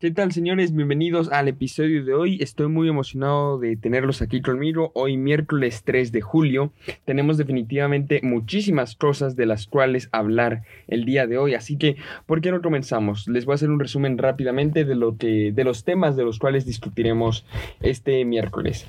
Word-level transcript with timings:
¿Qué 0.00 0.10
tal, 0.10 0.32
señores? 0.32 0.74
Bienvenidos 0.74 1.30
al 1.30 1.46
episodio 1.46 2.04
de 2.04 2.12
hoy. 2.14 2.42
Estoy 2.42 2.66
muy 2.66 2.88
emocionado 2.88 3.60
de 3.60 3.76
tenerlos 3.76 4.22
aquí 4.22 4.42
conmigo. 4.42 4.90
Hoy, 4.92 5.16
miércoles 5.16 5.82
3 5.84 6.10
de 6.10 6.20
julio, 6.20 6.72
tenemos 7.04 7.38
definitivamente 7.38 8.20
muchísimas 8.24 8.96
cosas 8.96 9.36
de 9.36 9.46
las 9.46 9.68
cuales 9.68 10.08
hablar 10.10 10.62
el 10.88 11.04
día 11.04 11.28
de 11.28 11.38
hoy. 11.38 11.54
Así 11.54 11.78
que, 11.78 11.94
¿por 12.26 12.40
qué 12.40 12.50
no 12.50 12.60
comenzamos? 12.60 13.28
Les 13.28 13.44
voy 13.44 13.52
a 13.52 13.54
hacer 13.54 13.70
un 13.70 13.78
resumen 13.78 14.18
rápidamente 14.18 14.84
de, 14.84 14.96
lo 14.96 15.16
que, 15.16 15.52
de 15.54 15.64
los 15.64 15.84
temas 15.84 16.16
de 16.16 16.24
los 16.24 16.40
cuales 16.40 16.66
discutiremos 16.66 17.46
este 17.80 18.24
miércoles. 18.24 18.86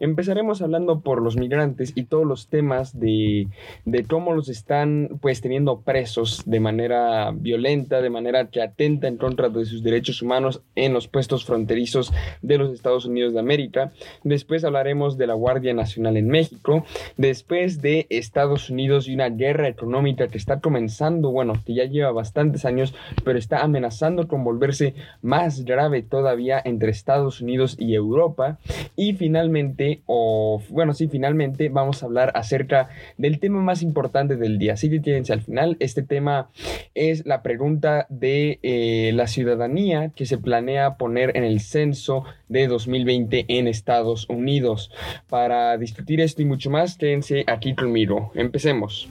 Empezaremos 0.00 0.62
hablando 0.62 1.00
por 1.00 1.20
los 1.20 1.36
migrantes 1.36 1.92
y 1.94 2.04
todos 2.04 2.26
los 2.26 2.48
temas 2.48 2.98
de, 2.98 3.46
de 3.84 4.04
cómo 4.04 4.34
los 4.34 4.48
están 4.48 5.18
pues 5.20 5.42
teniendo 5.42 5.82
presos 5.82 6.42
de 6.46 6.60
manera 6.60 7.30
violenta, 7.32 8.00
de 8.00 8.10
manera 8.10 8.48
que 8.48 8.62
atenta 8.62 9.06
en 9.06 9.18
contra 9.18 9.50
de 9.50 9.66
sus 9.66 9.82
derechos 9.82 10.22
humanos 10.22 10.45
en 10.74 10.92
los 10.92 11.08
puestos 11.08 11.44
fronterizos 11.44 12.12
de 12.42 12.58
los 12.58 12.72
Estados 12.72 13.06
Unidos 13.06 13.34
de 13.34 13.40
América. 13.40 13.92
Después 14.24 14.64
hablaremos 14.64 15.16
de 15.18 15.26
la 15.26 15.34
Guardia 15.34 15.74
Nacional 15.74 16.16
en 16.16 16.28
México. 16.28 16.84
Después 17.16 17.80
de 17.80 18.06
Estados 18.10 18.70
Unidos 18.70 19.08
y 19.08 19.14
una 19.14 19.28
guerra 19.28 19.68
económica 19.68 20.28
que 20.28 20.38
está 20.38 20.60
comenzando, 20.60 21.30
bueno, 21.30 21.54
que 21.64 21.74
ya 21.74 21.84
lleva 21.84 22.12
bastantes 22.12 22.64
años, 22.64 22.94
pero 23.24 23.38
está 23.38 23.62
amenazando 23.62 24.28
con 24.28 24.44
volverse 24.44 24.94
más 25.22 25.64
grave 25.64 26.02
todavía 26.02 26.60
entre 26.64 26.90
Estados 26.90 27.40
Unidos 27.40 27.76
y 27.78 27.94
Europa. 27.94 28.58
Y 28.96 29.14
finalmente, 29.14 30.02
o 30.06 30.62
bueno, 30.70 30.94
sí, 30.94 31.08
finalmente 31.08 31.68
vamos 31.68 32.02
a 32.02 32.06
hablar 32.06 32.32
acerca 32.34 32.88
del 33.16 33.38
tema 33.40 33.60
más 33.60 33.82
importante 33.82 34.36
del 34.36 34.58
día. 34.58 34.74
Así 34.74 34.90
que 34.90 35.02
quédense 35.02 35.32
al 35.32 35.42
final. 35.42 35.76
Este 35.80 36.02
tema 36.02 36.50
es 36.94 37.26
la 37.26 37.42
pregunta 37.42 38.06
de 38.08 38.58
eh, 38.62 39.12
la 39.14 39.26
ciudadanía 39.26 40.10
que 40.14 40.26
se 40.26 40.35
planea 40.38 40.96
poner 40.96 41.36
en 41.36 41.44
el 41.44 41.60
censo 41.60 42.24
de 42.48 42.66
2020 42.66 43.46
en 43.48 43.68
Estados 43.68 44.28
Unidos. 44.28 44.90
Para 45.28 45.76
discutir 45.76 46.20
esto 46.20 46.42
y 46.42 46.44
mucho 46.44 46.70
más, 46.70 46.96
quédense 46.96 47.44
aquí 47.46 47.74
conmigo. 47.74 48.32
Empecemos. 48.34 49.08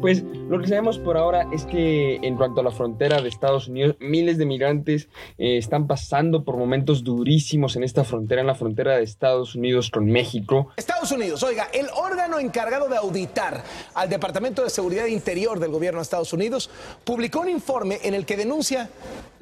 Pues 0.00 0.22
lo 0.48 0.60
que 0.60 0.68
sabemos 0.68 0.98
por 0.98 1.16
ahora 1.16 1.46
es 1.52 1.64
que 1.64 2.16
en 2.16 2.36
cuanto 2.36 2.60
a 2.60 2.64
la 2.64 2.70
frontera 2.70 3.20
de 3.20 3.28
Estados 3.28 3.68
Unidos, 3.68 3.96
miles 4.00 4.38
de 4.38 4.46
migrantes 4.46 5.08
eh, 5.38 5.56
están 5.56 5.86
pasando 5.86 6.44
por 6.44 6.56
momentos 6.56 7.04
durísimos 7.04 7.76
en 7.76 7.84
esta 7.84 8.04
frontera, 8.04 8.42
en 8.42 8.46
la 8.46 8.54
frontera 8.54 8.96
de 8.96 9.02
Estados 9.02 9.54
Unidos 9.54 9.90
con 9.90 10.06
México. 10.06 10.68
Estados 10.76 11.10
Unidos, 11.12 11.42
oiga, 11.42 11.68
el 11.72 11.86
órgano 11.96 12.38
encargado 12.38 12.88
de 12.88 12.96
auditar 12.96 13.62
al 13.94 14.08
Departamento 14.08 14.62
de 14.62 14.70
Seguridad 14.70 15.06
Interior 15.06 15.58
del 15.58 15.70
gobierno 15.70 16.00
de 16.00 16.02
Estados 16.02 16.32
Unidos 16.32 16.70
publicó 17.04 17.40
un 17.40 17.48
informe 17.48 17.98
en 18.02 18.14
el 18.14 18.26
que 18.26 18.36
denuncia 18.36 18.90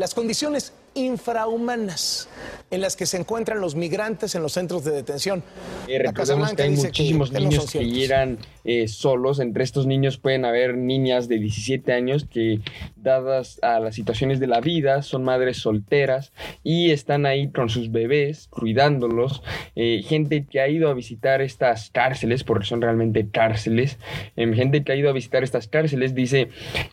las 0.02 0.14
condiciones 0.14 0.72
infrahumanas 0.94 2.26
en 2.72 2.80
las 2.80 2.96
que 2.96 3.06
se 3.06 3.18
encuentran 3.18 3.60
los 3.60 3.76
migrantes 3.76 4.34
en 4.34 4.42
los 4.42 4.52
centros 4.52 4.82
de 4.82 4.90
detención. 4.90 5.44
Eh, 5.86 5.96
recordemos 6.00 6.52
que 6.54 6.62
hay 6.62 6.70
muchísimos 6.70 7.30
niños 7.30 7.70
que 7.70 7.86
llegan 7.86 8.36
eh, 8.64 8.88
solos. 8.88 9.40
Entre 9.40 9.64
estos 9.64 9.86
niños 9.86 10.18
pueden 10.18 10.44
haber 10.44 10.76
niñas 10.76 11.28
de 11.28 11.38
17 11.38 11.92
años 11.92 12.24
que, 12.24 12.60
dadas 13.02 13.58
a 13.62 13.80
las 13.80 13.94
situaciones 13.94 14.40
de 14.40 14.46
la 14.46 14.60
vida, 14.60 15.02
son 15.02 15.24
madres 15.24 15.58
solteras 15.58 16.32
y 16.62 16.90
están 16.90 17.26
ahí 17.26 17.50
con 17.50 17.68
sus 17.68 17.90
bebés, 17.90 18.48
cuidándolos. 18.48 19.42
Eh, 19.74 20.02
gente 20.06 20.46
que 20.48 20.60
ha 20.60 20.68
ido 20.68 20.88
a 20.88 20.94
visitar 20.94 21.42
estas 21.42 21.90
cárceles, 21.90 22.44
porque 22.44 22.66
son 22.66 22.80
realmente 22.80 23.28
cárceles. 23.28 23.98
Em, 24.36 24.54
gente 24.54 24.84
que 24.84 24.92
ha 24.92 24.96
ido 24.96 25.10
a 25.10 25.12
visitar 25.12 25.42
estas 25.42 25.68
cárceles 25.68 26.14
dice 26.14 26.48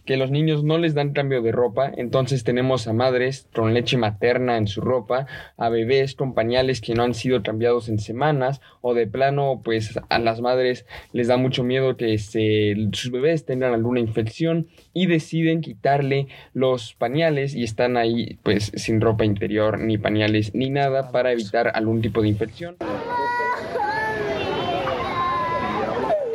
que 0.06 0.18
los 0.18 0.32
niños 0.32 0.64
no 0.64 0.78
les 0.78 0.94
dan 0.94 1.14
cambio 1.14 1.42
de 1.42 1.52
ropa. 1.52 1.92
Entonces 1.96 2.44
tenemos 2.44 2.88
a 2.88 2.94
madres 2.94 3.48
con 3.54 3.74
leche 3.74 3.98
materna 3.98 4.58
en 4.58 4.68
su 4.68 4.82
ropa, 4.82 5.28
a 5.58 5.70
bebés 5.70 6.16
con 6.16 6.34
pañales 6.34 6.82
que 6.82 6.96
no 6.96 7.04
han 7.04 7.14
sido 7.14 7.44
cambiados 7.44 7.90
en 7.90 8.00
semanas 8.00 8.62
o 8.82 8.94
de 8.94 9.08
plano 9.08 9.62
pues 9.64 10.00
a 10.10 10.20
las 10.20 10.42
madres 10.42 10.86
les 11.14 11.28
da 11.28 11.38
mucho 11.38 11.59
miedo 11.64 11.98
que 11.98 12.18
sus 12.18 13.12
bebés 13.12 13.46
tengan 13.46 13.74
alguna 13.74 14.00
infección 14.00 14.68
y 14.94 15.08
deciden 15.08 15.62
quitarle 15.62 16.28
los 16.54 16.94
pañales 16.94 17.56
y 17.56 17.64
están 17.64 17.98
ahí 17.98 18.40
pues 18.44 18.72
sin 18.76 19.02
ropa 19.02 19.26
interior 19.26 19.80
ni 19.80 19.98
pañales 19.98 20.54
ni 20.54 20.70
nada 20.70 21.12
para 21.12 21.32
evitar 21.32 21.72
algún 21.74 22.02
tipo 22.02 22.22
de 22.22 22.30
infección. 22.30 22.78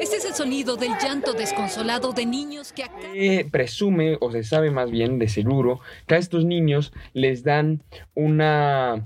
Este 0.01 0.17
es 0.17 0.25
el 0.27 0.35
sonido 0.35 0.77
del 0.77 0.93
llanto 1.03 1.33
desconsolado 1.33 2.13
de 2.13 2.27
niños 2.27 2.73
que 2.73 2.85
Se 3.15 3.49
presume, 3.51 4.19
o 4.21 4.31
se 4.31 4.45
sabe 4.45 4.71
más 4.71 4.91
bien 4.91 5.19
de 5.19 5.29
seguro, 5.29 5.81
que 6.07 6.17
a 6.17 6.19
estos 6.19 6.45
niños 6.45 6.93
les 7.15 7.43
dan 7.43 7.83
una 8.15 9.03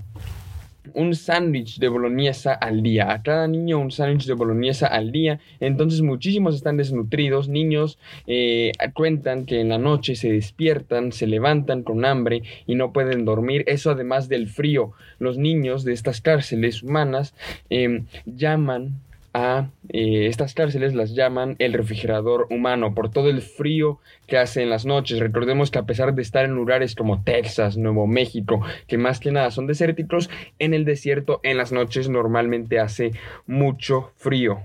un 0.93 1.15
sándwich 1.15 1.79
de 1.79 1.87
boloñesa 1.87 2.53
al 2.53 2.83
día. 2.83 3.11
A 3.11 3.21
cada 3.23 3.47
niño 3.47 3.79
un 3.79 3.91
sándwich 3.91 4.25
de 4.25 4.33
boloñesa 4.33 4.87
al 4.87 5.11
día. 5.11 5.39
Entonces 5.59 6.01
muchísimos 6.01 6.55
están 6.55 6.77
desnutridos. 6.77 7.49
Niños 7.49 7.97
eh, 8.27 8.71
cuentan 8.93 9.45
que 9.45 9.59
en 9.61 9.69
la 9.69 9.77
noche 9.77 10.15
se 10.15 10.31
despiertan, 10.31 11.11
se 11.11 11.27
levantan 11.27 11.83
con 11.83 12.05
hambre 12.05 12.43
y 12.65 12.75
no 12.75 12.93
pueden 12.93 13.25
dormir. 13.25 13.63
Eso 13.67 13.91
además 13.91 14.29
del 14.29 14.47
frío. 14.47 14.91
Los 15.19 15.37
niños 15.37 15.83
de 15.83 15.93
estas 15.93 16.21
cárceles 16.21 16.83
humanas 16.83 17.33
em, 17.69 18.05
llaman 18.25 19.01
a 19.39 19.71
eh, 19.89 20.27
estas 20.27 20.53
cárceles 20.53 20.93
las 20.93 21.15
llaman 21.15 21.55
el 21.59 21.73
refrigerador 21.73 22.47
humano 22.49 22.93
por 22.93 23.09
todo 23.09 23.29
el 23.29 23.41
frío 23.41 23.99
que 24.27 24.37
hace 24.37 24.61
en 24.61 24.69
las 24.69 24.85
noches. 24.85 25.19
Recordemos 25.19 25.71
que 25.71 25.79
a 25.79 25.85
pesar 25.85 26.13
de 26.13 26.21
estar 26.21 26.45
en 26.45 26.51
lugares 26.51 26.93
como 26.93 27.23
Texas, 27.23 27.77
Nuevo 27.77 28.05
México, 28.05 28.61
que 28.87 28.97
más 28.97 29.19
que 29.19 29.31
nada 29.31 29.51
son 29.51 29.65
desérticos, 29.65 30.29
en 30.59 30.73
el 30.73 30.83
desierto 30.83 31.39
en 31.43 31.57
las 31.57 31.71
noches 31.71 32.09
normalmente 32.09 32.79
hace 32.79 33.13
mucho 33.47 34.11
frío. 34.17 34.59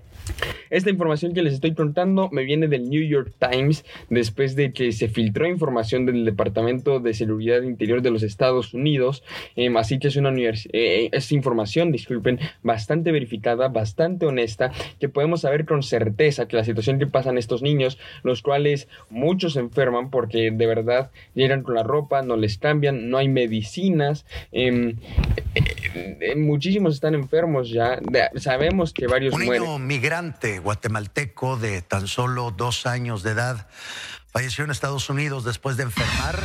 Esta 0.70 0.90
información 0.90 1.34
que 1.34 1.42
les 1.42 1.54
estoy 1.54 1.74
contando 1.74 2.28
me 2.32 2.44
viene 2.44 2.68
del 2.68 2.88
New 2.88 3.02
York 3.02 3.32
Times 3.38 3.84
después 4.10 4.56
de 4.56 4.72
que 4.72 4.92
se 4.92 5.08
filtró 5.08 5.46
información 5.46 6.06
del 6.06 6.24
Departamento 6.24 7.00
de 7.00 7.14
Seguridad 7.14 7.62
Interior 7.62 8.02
de 8.02 8.10
los 8.10 8.22
Estados 8.22 8.74
Unidos. 8.74 9.22
Em, 9.56 9.76
así 9.76 9.98
que 9.98 10.08
es 10.08 10.16
una 10.16 10.32
eh, 10.36 11.08
es 11.12 11.32
información, 11.32 11.92
disculpen, 11.92 12.40
bastante 12.62 13.12
verificada, 13.12 13.68
bastante 13.68 14.26
honesta, 14.26 14.72
que 14.98 15.08
podemos 15.08 15.42
saber 15.42 15.64
con 15.64 15.82
certeza 15.82 16.48
que 16.48 16.56
la 16.56 16.64
situación 16.64 16.98
que 16.98 17.06
pasan 17.06 17.38
estos 17.38 17.62
niños, 17.62 17.98
los 18.22 18.42
cuales 18.42 18.88
muchos 19.10 19.54
se 19.54 19.60
enferman 19.60 20.10
porque 20.10 20.50
de 20.50 20.66
verdad 20.66 21.10
llegan 21.34 21.62
con 21.62 21.74
la 21.74 21.82
ropa, 21.82 22.22
no 22.22 22.36
les 22.36 22.58
cambian, 22.58 23.10
no 23.10 23.18
hay 23.18 23.28
medicinas. 23.28 24.26
Em, 24.50 24.96
eh, 25.54 26.18
eh, 26.20 26.36
muchísimos 26.36 26.94
están 26.94 27.14
enfermos 27.14 27.70
ya. 27.70 28.00
sabemos 28.36 28.92
que 28.92 29.06
varios 29.06 29.34
mueren 29.38 29.86
guatemalteco 30.62 31.56
de 31.56 31.82
tan 31.82 32.06
solo 32.06 32.52
dos 32.52 32.86
años 32.86 33.24
de 33.24 33.32
edad 33.32 33.66
falleció 34.26 34.64
en 34.64 34.70
Estados 34.70 35.10
Unidos 35.10 35.44
después 35.44 35.76
de 35.76 35.82
enfermar 35.82 36.38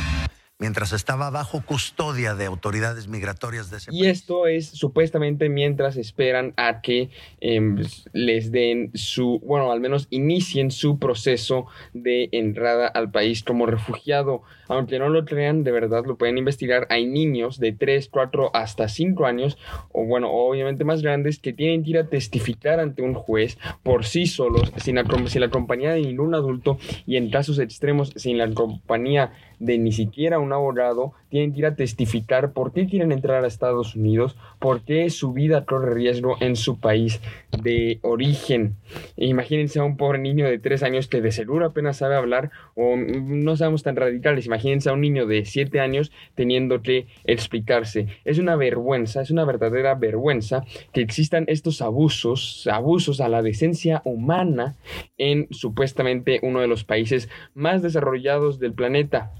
mientras 0.58 0.92
estaba 0.92 1.30
bajo 1.30 1.64
custodia 1.64 2.34
de 2.34 2.46
autoridades 2.46 3.06
migratorias 3.06 3.70
de 3.70 3.76
ese 3.76 3.94
y 3.94 4.06
esto 4.06 4.48
es 4.48 4.66
supuestamente 4.66 5.48
mientras 5.48 5.96
esperan 5.96 6.52
a 6.56 6.80
que 6.80 7.10
em, 7.40 7.76
les 8.12 8.50
den 8.50 8.90
su, 8.94 9.40
bueno, 9.44 9.70
al 9.70 9.78
menos 9.78 10.08
inicien 10.10 10.72
su 10.72 10.98
proceso 10.98 11.66
de 11.92 12.28
entrada 12.32 12.88
al 12.88 13.12
país 13.12 13.44
como 13.44 13.66
refugiado. 13.66 14.42
Aunque 14.70 15.00
no 15.00 15.08
lo 15.08 15.24
crean, 15.24 15.64
de 15.64 15.72
verdad 15.72 16.04
lo 16.06 16.16
pueden 16.16 16.38
investigar. 16.38 16.86
Hay 16.90 17.04
niños 17.04 17.58
de 17.58 17.72
3, 17.72 18.08
4 18.08 18.52
hasta 18.54 18.88
5 18.88 19.26
años, 19.26 19.58
o 19.90 20.04
bueno, 20.04 20.30
obviamente 20.30 20.84
más 20.84 21.02
grandes, 21.02 21.40
que 21.40 21.52
tienen 21.52 21.82
que 21.82 21.90
ir 21.90 21.98
a 21.98 22.08
testificar 22.08 22.78
ante 22.78 23.02
un 23.02 23.14
juez 23.14 23.58
por 23.82 24.04
sí 24.04 24.26
solos, 24.26 24.72
sin 24.76 24.94
la, 24.94 25.04
sin 25.26 25.40
la 25.40 25.50
compañía 25.50 25.92
de 25.92 26.02
ningún 26.02 26.36
adulto 26.36 26.78
y 27.04 27.16
en 27.16 27.30
casos 27.30 27.58
extremos 27.58 28.12
sin 28.14 28.38
la 28.38 28.48
compañía 28.54 29.32
de 29.58 29.76
ni 29.76 29.92
siquiera 29.92 30.38
un 30.38 30.52
abogado, 30.52 31.12
tienen 31.28 31.52
que 31.52 31.58
ir 31.58 31.66
a 31.66 31.74
testificar 31.74 32.52
por 32.52 32.72
qué 32.72 32.86
quieren 32.86 33.12
entrar 33.12 33.44
a 33.44 33.46
Estados 33.46 33.94
Unidos, 33.94 34.36
por 34.58 34.82
qué 34.82 35.10
su 35.10 35.34
vida 35.34 35.66
corre 35.66 35.94
riesgo 35.94 36.36
en 36.40 36.56
su 36.56 36.80
país 36.80 37.20
de 37.62 37.98
origen. 38.00 38.76
Imagínense 39.16 39.78
a 39.78 39.84
un 39.84 39.98
pobre 39.98 40.18
niño 40.18 40.46
de 40.46 40.58
tres 40.58 40.82
años 40.82 41.08
que 41.08 41.20
de 41.20 41.30
seguro 41.30 41.66
apenas 41.66 41.98
sabe 41.98 42.16
hablar, 42.16 42.50
o 42.74 42.96
no 42.96 43.54
sabemos 43.56 43.82
tan 43.82 43.96
radicales, 43.96 44.46
imagínense 44.46 44.59
a 44.86 44.92
un 44.92 45.00
niño 45.00 45.26
de 45.26 45.44
siete 45.44 45.80
años 45.80 46.12
teniendo 46.34 46.82
que 46.82 47.06
explicarse. 47.24 48.06
Es 48.24 48.38
una 48.38 48.56
vergüenza, 48.56 49.22
es 49.22 49.30
una 49.30 49.44
verdadera 49.44 49.94
vergüenza 49.94 50.64
que 50.92 51.00
existan 51.00 51.44
estos 51.48 51.82
abusos, 51.82 52.68
abusos 52.70 53.20
a 53.20 53.28
la 53.28 53.42
decencia 53.42 54.02
humana 54.04 54.76
en 55.18 55.48
supuestamente 55.50 56.40
uno 56.42 56.60
de 56.60 56.68
los 56.68 56.84
países 56.84 57.28
más 57.54 57.82
desarrollados 57.82 58.58
del 58.58 58.74
planeta. 58.74 59.32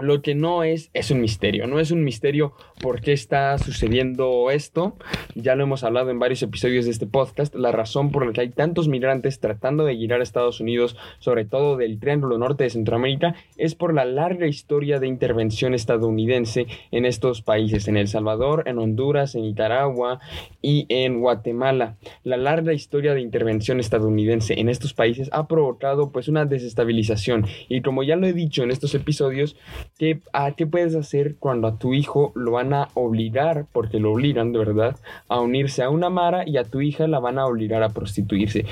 Lo 0.00 0.22
que 0.22 0.36
no 0.36 0.62
es, 0.62 0.90
es 0.94 1.10
un 1.10 1.20
misterio. 1.20 1.66
No 1.66 1.80
es 1.80 1.90
un 1.90 2.04
misterio 2.04 2.52
por 2.80 3.00
qué 3.00 3.12
está 3.12 3.58
sucediendo 3.58 4.48
esto. 4.52 4.96
Ya 5.34 5.56
lo 5.56 5.64
hemos 5.64 5.82
hablado 5.82 6.10
en 6.10 6.20
varios 6.20 6.40
episodios 6.40 6.84
de 6.84 6.92
este 6.92 7.08
podcast. 7.08 7.52
La 7.56 7.72
razón 7.72 8.12
por 8.12 8.24
la 8.24 8.32
que 8.32 8.42
hay 8.42 8.50
tantos 8.50 8.86
migrantes 8.86 9.40
tratando 9.40 9.84
de 9.84 9.96
llegar 9.96 10.20
a 10.20 10.22
Estados 10.22 10.60
Unidos, 10.60 10.96
sobre 11.18 11.44
todo 11.46 11.76
del 11.76 11.98
Triángulo 11.98 12.38
Norte 12.38 12.62
de 12.62 12.70
Centroamérica, 12.70 13.34
es 13.56 13.74
por 13.74 13.92
la 13.92 14.04
larga 14.04 14.46
historia 14.46 15.00
de 15.00 15.08
intervención 15.08 15.74
estadounidense 15.74 16.68
en 16.92 17.04
estos 17.04 17.42
países, 17.42 17.88
en 17.88 17.96
El 17.96 18.06
Salvador, 18.06 18.62
en 18.66 18.78
Honduras, 18.78 19.34
en 19.34 19.42
Nicaragua 19.42 20.20
y 20.62 20.86
en 20.90 21.18
Guatemala. 21.18 21.96
La 22.22 22.36
larga 22.36 22.72
historia 22.72 23.14
de 23.14 23.20
intervención 23.20 23.80
estadounidense 23.80 24.60
en 24.60 24.68
estos 24.68 24.94
países 24.94 25.28
ha 25.32 25.48
provocado 25.48 26.12
pues 26.12 26.28
una 26.28 26.44
desestabilización. 26.44 27.46
Y 27.68 27.82
como 27.82 28.04
ya 28.04 28.14
lo 28.14 28.28
he 28.28 28.32
dicho 28.32 28.62
en 28.62 28.70
estos 28.70 28.94
episodios, 28.94 29.56
¿Qué, 29.98 30.20
a, 30.32 30.52
¿Qué 30.52 30.64
puedes 30.64 30.94
hacer 30.94 31.34
cuando 31.40 31.66
a 31.66 31.76
tu 31.76 31.92
hijo 31.92 32.30
lo 32.36 32.52
van 32.52 32.72
a 32.72 32.88
obligar, 32.94 33.66
porque 33.72 33.98
lo 33.98 34.12
obligan 34.12 34.52
de 34.52 34.60
verdad, 34.60 34.96
a 35.26 35.40
unirse 35.40 35.82
a 35.82 35.90
una 35.90 36.08
mara 36.08 36.48
y 36.48 36.56
a 36.56 36.62
tu 36.62 36.80
hija 36.80 37.08
la 37.08 37.18
van 37.18 37.36
a 37.36 37.46
obligar 37.46 37.82
a 37.82 37.88
prostituirse? 37.88 38.64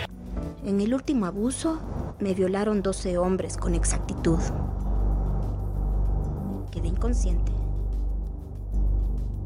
En 0.65 0.81
el 0.81 0.95
último 0.95 1.27
abuso 1.27 1.81
me 2.21 2.33
violaron 2.33 2.81
12 2.81 3.19
hombres 3.19 3.57
con 3.57 3.75
exactitud. 3.75 4.39
Quedé 6.71 6.87
inconsciente. 6.87 7.51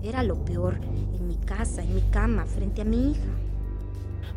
Era 0.03 0.23
lo 0.23 0.45
peor 0.45 0.81
en 1.15 1.29
mi 1.29 1.37
casa, 1.37 1.83
en 1.83 1.95
mi 1.95 2.03
cama, 2.11 2.45
frente 2.45 2.83
a 2.83 2.85
mi 2.85 3.13
hija. 3.13 3.31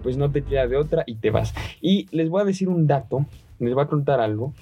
Pues 0.02 0.16
no 0.16 0.32
te 0.32 0.44
queda 0.44 0.66
de 0.68 0.78
otra 0.78 1.04
y 1.06 1.16
te 1.16 1.30
vas. 1.30 1.54
Y 1.82 2.08
les 2.16 2.30
voy 2.30 2.42
a 2.42 2.46
decir 2.46 2.70
un 2.70 2.88
dato 2.88 3.26
les 3.64 3.74
voy 3.74 3.84
a 3.84 3.88
contar 3.88 4.20
algo 4.20 4.54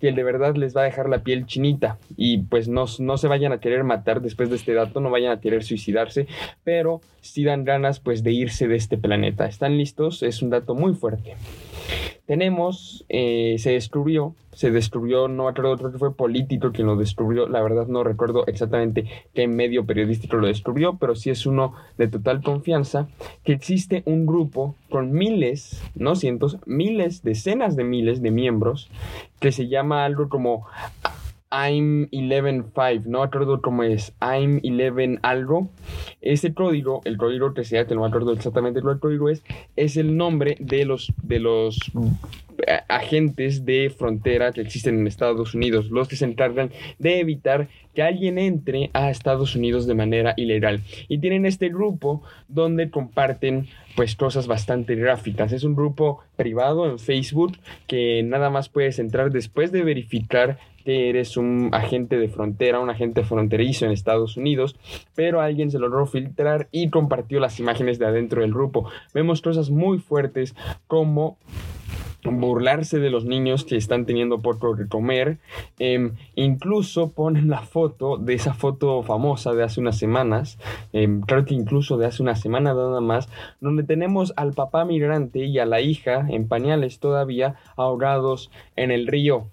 que 0.00 0.12
de 0.12 0.22
verdad 0.22 0.54
les 0.56 0.76
va 0.76 0.82
a 0.82 0.84
dejar 0.84 1.08
la 1.08 1.22
piel 1.22 1.46
chinita 1.46 1.98
y 2.16 2.38
pues 2.38 2.68
no, 2.68 2.86
no 2.98 3.16
se 3.16 3.28
vayan 3.28 3.52
a 3.52 3.60
querer 3.60 3.84
matar 3.84 4.20
después 4.20 4.50
de 4.50 4.56
este 4.56 4.74
dato, 4.74 5.00
no 5.00 5.10
vayan 5.10 5.32
a 5.32 5.40
querer 5.40 5.64
suicidarse, 5.64 6.26
pero 6.64 7.00
sí 7.20 7.44
dan 7.44 7.64
ganas 7.64 8.00
pues 8.00 8.22
de 8.22 8.32
irse 8.32 8.68
de 8.68 8.76
este 8.76 8.96
planeta. 8.96 9.46
¿Están 9.46 9.76
listos? 9.76 10.22
Es 10.22 10.42
un 10.42 10.50
dato 10.50 10.74
muy 10.74 10.94
fuerte. 10.94 11.34
Tenemos, 12.26 13.04
eh, 13.08 13.56
se 13.58 13.70
destruyó, 13.72 14.34
se 14.52 14.70
destruyó, 14.70 15.28
no 15.28 15.48
recuerdo, 15.48 15.76
creo 15.76 15.92
que 15.92 15.98
fue 15.98 16.14
Político 16.14 16.72
quien 16.72 16.88
lo 16.88 16.96
destruyó, 16.96 17.48
la 17.48 17.62
verdad 17.62 17.86
no 17.86 18.02
recuerdo 18.02 18.46
exactamente 18.46 19.06
qué 19.32 19.46
medio 19.46 19.86
periodístico 19.86 20.36
lo 20.36 20.48
destruyó, 20.48 20.96
pero 20.98 21.14
sí 21.14 21.30
es 21.30 21.46
uno 21.46 21.74
de 21.96 22.08
total 22.08 22.42
confianza, 22.42 23.08
que 23.44 23.52
existe 23.52 24.02
un 24.04 24.26
grupo 24.26 24.74
con 24.90 25.12
miles, 25.12 25.82
no 25.94 26.16
cientos, 26.16 26.58
miles, 26.66 27.22
decenas 27.22 27.76
de 27.76 27.84
miles 27.84 28.20
de 28.20 28.30
miembros, 28.30 28.90
que 29.40 29.52
se 29.52 29.68
llama 29.68 30.04
algo 30.04 30.28
como 30.28 30.66
I'm 31.50 32.08
11.5, 32.10 33.04
no 33.06 33.22
acuerdo 33.22 33.62
cómo 33.62 33.82
es, 33.82 34.12
I'm 34.20 34.60
11 34.62 35.18
algo. 35.22 35.70
Ese 36.20 36.52
código, 36.52 37.00
el 37.04 37.16
código 37.16 37.54
que 37.54 37.64
sea, 37.64 37.86
que 37.86 37.94
no 37.94 38.02
me 38.02 38.08
acuerdo 38.08 38.32
exactamente 38.32 38.82
cuál 38.82 39.00
código 39.00 39.30
es, 39.30 39.42
es 39.76 39.96
el 39.96 40.16
nombre 40.16 40.56
de 40.60 40.84
los, 40.84 41.12
de 41.22 41.38
los 41.38 41.78
eh, 42.66 42.80
agentes 42.88 43.64
de 43.64 43.88
frontera 43.88 44.52
que 44.52 44.60
existen 44.60 44.98
en 44.98 45.06
Estados 45.06 45.54
Unidos, 45.54 45.90
los 45.90 46.08
que 46.08 46.16
se 46.16 46.26
encargan 46.26 46.70
de 46.98 47.20
evitar 47.20 47.68
que 47.94 48.02
alguien 48.02 48.38
entre 48.38 48.90
a 48.92 49.10
Estados 49.10 49.54
Unidos 49.54 49.86
de 49.86 49.94
manera 49.94 50.34
ilegal. 50.36 50.82
Y 51.08 51.18
tienen 51.18 51.46
este 51.46 51.68
grupo 51.68 52.22
donde 52.48 52.90
comparten 52.90 53.68
pues 53.96 54.16
cosas 54.16 54.46
bastante 54.46 54.96
gráficas. 54.96 55.52
Es 55.52 55.64
un 55.64 55.74
grupo 55.74 56.20
privado 56.36 56.90
en 56.90 56.98
Facebook 56.98 57.56
que 57.86 58.22
nada 58.22 58.50
más 58.50 58.68
puedes 58.68 58.98
entrar 58.98 59.30
después 59.30 59.72
de 59.72 59.82
verificar 59.82 60.58
eres 60.88 61.36
un 61.36 61.70
agente 61.72 62.18
de 62.18 62.28
frontera, 62.28 62.80
un 62.80 62.90
agente 62.90 63.22
fronterizo 63.22 63.84
en 63.84 63.92
Estados 63.92 64.36
Unidos, 64.36 64.76
pero 65.14 65.40
alguien 65.40 65.70
se 65.70 65.78
logró 65.78 66.06
filtrar 66.06 66.68
y 66.72 66.90
compartió 66.90 67.40
las 67.40 67.60
imágenes 67.60 67.98
de 67.98 68.06
adentro 68.06 68.42
del 68.42 68.52
grupo. 68.52 68.88
Vemos 69.12 69.42
cosas 69.42 69.70
muy 69.70 69.98
fuertes 69.98 70.54
como 70.86 71.36
burlarse 72.24 72.98
de 72.98 73.10
los 73.10 73.24
niños 73.24 73.64
que 73.64 73.76
están 73.76 74.04
teniendo 74.04 74.40
poco 74.40 74.76
que 74.76 74.86
comer. 74.86 75.38
Em, 75.78 76.12
incluso 76.34 77.12
ponen 77.12 77.48
la 77.48 77.62
foto 77.62 78.16
de 78.16 78.34
esa 78.34 78.54
foto 78.54 79.02
famosa 79.02 79.52
de 79.52 79.62
hace 79.62 79.80
unas 79.80 79.98
semanas, 79.98 80.58
em, 80.92 81.20
creo 81.20 81.44
que 81.44 81.54
incluso 81.54 81.96
de 81.96 82.06
hace 82.06 82.22
una 82.22 82.34
semana 82.34 82.74
nada 82.74 83.00
más, 83.00 83.28
donde 83.60 83.82
tenemos 83.82 84.32
al 84.36 84.52
papá 84.52 84.84
migrante 84.84 85.44
y 85.44 85.58
a 85.58 85.66
la 85.66 85.80
hija 85.80 86.26
en 86.28 86.48
pañales 86.48 86.98
todavía 86.98 87.54
ahogados 87.76 88.50
en 88.76 88.90
el 88.90 89.06
río 89.06 89.46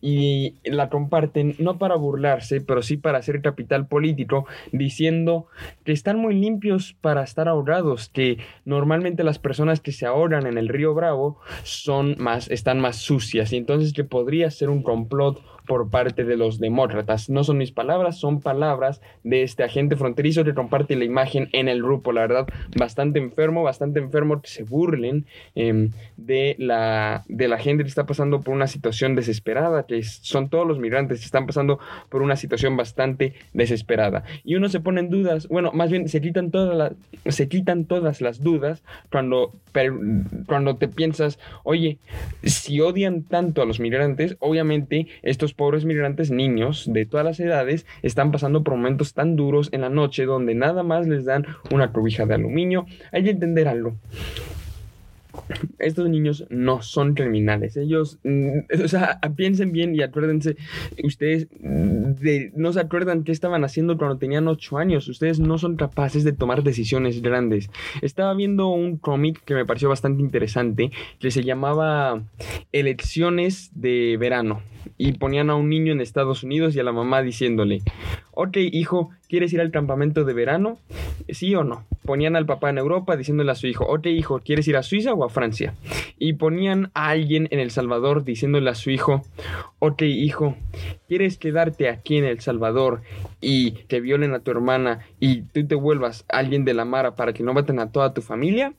y 0.00 0.54
la 0.64 0.88
comparten 0.88 1.54
no 1.58 1.78
para 1.78 1.96
burlarse, 1.96 2.60
pero 2.60 2.82
sí 2.82 2.96
para 2.96 3.18
hacer 3.18 3.40
capital 3.40 3.86
político, 3.86 4.46
diciendo 4.72 5.46
que 5.84 5.92
están 5.92 6.18
muy 6.18 6.34
limpios 6.34 6.94
para 7.00 7.22
estar 7.22 7.48
ahogados, 7.48 8.08
que 8.08 8.38
normalmente 8.64 9.24
las 9.24 9.38
personas 9.38 9.80
que 9.80 9.92
se 9.92 10.06
ahogan 10.06 10.46
en 10.46 10.58
el 10.58 10.68
río 10.68 10.94
Bravo 10.94 11.38
son 11.62 12.16
más, 12.18 12.50
están 12.50 12.80
más 12.80 12.96
sucias, 12.96 13.52
y 13.52 13.56
entonces 13.56 13.92
que 13.92 14.04
podría 14.04 14.50
ser 14.50 14.70
un 14.70 14.82
complot 14.82 15.40
por 15.66 15.90
parte 15.90 16.24
de 16.24 16.36
los 16.36 16.58
demócratas. 16.58 17.30
No 17.30 17.44
son 17.44 17.58
mis 17.58 17.72
palabras, 17.72 18.18
son 18.18 18.40
palabras 18.40 19.00
de 19.22 19.42
este 19.42 19.62
agente 19.62 19.96
fronterizo 19.96 20.44
que 20.44 20.54
comparte 20.54 20.96
la 20.96 21.04
imagen 21.04 21.48
en 21.52 21.68
el 21.68 21.82
grupo. 21.82 22.12
La 22.12 22.22
verdad, 22.22 22.46
bastante 22.76 23.18
enfermo, 23.18 23.62
bastante 23.62 24.00
enfermo 24.00 24.40
que 24.40 24.48
se 24.48 24.64
burlen 24.64 25.26
em, 25.54 25.90
de, 26.16 26.56
la, 26.58 27.24
de 27.28 27.48
la 27.48 27.58
gente 27.58 27.84
que 27.84 27.88
está 27.88 28.06
pasando 28.06 28.40
por 28.40 28.54
una 28.54 28.66
situación 28.66 29.14
desesperada, 29.14 29.51
que 29.86 30.02
son 30.02 30.48
todos 30.48 30.66
los 30.66 30.78
migrantes 30.78 31.20
que 31.20 31.24
están 31.24 31.46
pasando 31.46 31.78
por 32.08 32.22
una 32.22 32.36
situación 32.36 32.76
bastante 32.76 33.34
desesperada. 33.52 34.24
Y 34.44 34.54
uno 34.54 34.68
se 34.68 34.80
pone 34.80 35.00
en 35.00 35.10
dudas, 35.10 35.48
bueno, 35.48 35.72
más 35.72 35.90
bien 35.90 36.08
se 36.08 36.20
quitan 36.20 36.50
todas 36.50 36.76
las, 36.76 37.34
se 37.34 37.48
quitan 37.48 37.84
todas 37.84 38.20
las 38.20 38.40
dudas 38.42 38.82
cuando, 39.10 39.52
cuando 40.46 40.76
te 40.76 40.88
piensas, 40.88 41.38
oye, 41.64 41.98
si 42.42 42.80
odian 42.80 43.22
tanto 43.22 43.62
a 43.62 43.66
los 43.66 43.80
migrantes, 43.80 44.36
obviamente 44.40 45.06
estos 45.22 45.54
pobres 45.54 45.84
migrantes, 45.84 46.30
niños 46.30 46.90
de 46.92 47.06
todas 47.06 47.24
las 47.24 47.40
edades, 47.40 47.86
están 48.02 48.32
pasando 48.32 48.62
por 48.62 48.74
momentos 48.74 49.14
tan 49.14 49.36
duros 49.36 49.68
en 49.72 49.82
la 49.82 49.88
noche 49.88 50.24
donde 50.24 50.54
nada 50.54 50.82
más 50.82 51.06
les 51.06 51.24
dan 51.24 51.46
una 51.70 51.92
cobija 51.92 52.26
de 52.26 52.34
aluminio. 52.34 52.86
Hay 53.12 53.24
que 53.24 53.30
entender 53.30 53.68
algo 53.68 53.96
estos 55.78 56.08
niños 56.08 56.44
no 56.50 56.82
son 56.82 57.14
criminales. 57.14 57.76
Ellos, 57.76 58.18
mm, 58.24 58.58
o 58.84 58.88
sea, 58.88 59.20
piensen 59.36 59.72
bien 59.72 59.94
y 59.94 60.02
acuérdense, 60.02 60.56
ustedes 61.02 61.48
de, 61.60 62.52
no 62.56 62.72
se 62.72 62.80
acuerdan 62.80 63.24
qué 63.24 63.32
estaban 63.32 63.64
haciendo 63.64 63.96
cuando 63.98 64.18
tenían 64.18 64.48
8 64.48 64.78
años. 64.78 65.08
Ustedes 65.08 65.40
no 65.40 65.58
son 65.58 65.76
capaces 65.76 66.24
de 66.24 66.32
tomar 66.32 66.62
decisiones 66.62 67.22
grandes. 67.22 67.70
Estaba 68.00 68.34
viendo 68.34 68.68
un 68.68 68.96
cómic 68.96 69.42
que 69.44 69.54
me 69.54 69.66
pareció 69.66 69.88
bastante 69.88 70.22
interesante, 70.22 70.90
que 71.18 71.30
se 71.30 71.44
llamaba 71.44 72.22
Elecciones 72.72 73.70
de 73.74 74.16
Verano. 74.18 74.62
Y 74.98 75.12
ponían 75.12 75.50
a 75.50 75.54
un 75.54 75.68
niño 75.68 75.92
en 75.92 76.00
Estados 76.00 76.42
Unidos 76.42 76.74
y 76.74 76.80
a 76.80 76.84
la 76.84 76.92
mamá 76.92 77.22
diciéndole, 77.22 77.82
ok, 78.32 78.56
hijo, 78.56 79.10
¿quieres 79.32 79.50
ir 79.54 79.62
al 79.62 79.70
campamento 79.70 80.24
de 80.24 80.34
verano? 80.34 80.78
¿Sí 81.30 81.54
o 81.54 81.64
no? 81.64 81.86
Ponían 82.04 82.36
al 82.36 82.44
papá 82.44 82.68
en 82.68 82.76
Europa 82.76 83.16
diciéndole 83.16 83.50
a 83.50 83.54
su 83.54 83.66
hijo, 83.66 83.86
ok, 83.86 84.04
hijo, 84.08 84.40
¿quieres 84.40 84.68
ir 84.68 84.76
a 84.76 84.82
Suiza 84.82 85.14
o 85.14 85.24
a 85.24 85.30
Francia? 85.30 85.72
Y 86.18 86.34
ponían 86.34 86.90
a 86.92 87.08
alguien 87.08 87.48
en 87.50 87.58
El 87.58 87.70
Salvador 87.70 88.24
diciéndole 88.24 88.68
a 88.68 88.74
su 88.74 88.90
hijo, 88.90 89.22
ok, 89.78 90.02
hijo, 90.02 90.54
¿quieres 91.08 91.38
quedarte 91.38 91.88
aquí 91.88 92.18
en 92.18 92.24
El 92.24 92.40
Salvador 92.40 93.00
y 93.40 93.72
que 93.88 94.02
violen 94.02 94.34
a 94.34 94.40
tu 94.40 94.50
hermana 94.50 95.00
y 95.18 95.42
tú 95.42 95.66
te 95.66 95.76
vuelvas 95.76 96.26
alguien 96.28 96.66
de 96.66 96.74
la 96.74 96.84
Mara 96.84 97.14
para 97.14 97.32
que 97.32 97.42
no 97.42 97.54
maten 97.54 97.78
a 97.78 97.90
toda 97.90 98.12
tu 98.12 98.20
familia? 98.20 98.74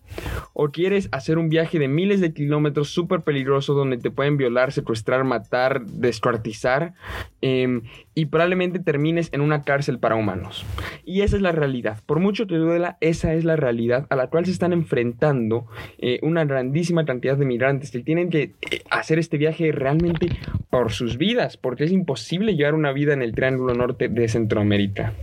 ¿O 0.53 0.69
quieres 0.69 1.09
hacer 1.11 1.39
un 1.39 1.49
viaje 1.49 1.79
de 1.79 1.87
miles 1.87 2.21
de 2.21 2.31
kilómetros 2.31 2.89
súper 2.89 3.21
peligroso 3.21 3.73
donde 3.73 3.97
te 3.97 4.11
pueden 4.11 4.37
violar, 4.37 4.71
secuestrar, 4.71 5.23
matar, 5.23 5.83
descuartizar 5.83 6.93
em, 7.41 7.81
y 8.15 8.25
probablemente 8.25 8.79
termines 8.79 9.29
en 9.33 9.41
una 9.41 9.63
cárcel 9.63 9.99
para 9.99 10.15
humanos. 10.15 10.65
Y 11.05 11.21
esa 11.21 11.35
es 11.35 11.41
la 11.41 11.51
realidad. 11.51 11.99
Por 12.05 12.19
mucho 12.19 12.47
que 12.47 12.55
duela, 12.55 12.97
esa 13.01 13.33
es 13.33 13.45
la 13.45 13.55
realidad 13.55 14.05
a 14.09 14.15
la 14.15 14.27
cual 14.27 14.45
se 14.45 14.51
están 14.51 14.73
enfrentando 14.73 15.67
eh, 15.97 16.19
una 16.21 16.45
grandísima 16.45 17.05
cantidad 17.05 17.37
de 17.37 17.45
migrantes 17.45 17.91
que 17.91 17.99
tienen 17.99 18.29
que 18.29 18.53
eh, 18.71 18.83
hacer 18.89 19.19
este 19.19 19.37
viaje 19.37 19.71
realmente 19.71 20.29
por 20.69 20.91
sus 20.91 21.17
vidas, 21.17 21.57
porque 21.57 21.83
es 21.83 21.91
imposible 21.91 22.55
llevar 22.55 22.75
una 22.75 22.91
vida 22.91 23.13
en 23.13 23.21
el 23.21 23.33
Triángulo 23.33 23.73
Norte 23.73 24.07
de 24.07 24.27
Centroamérica. 24.27 25.13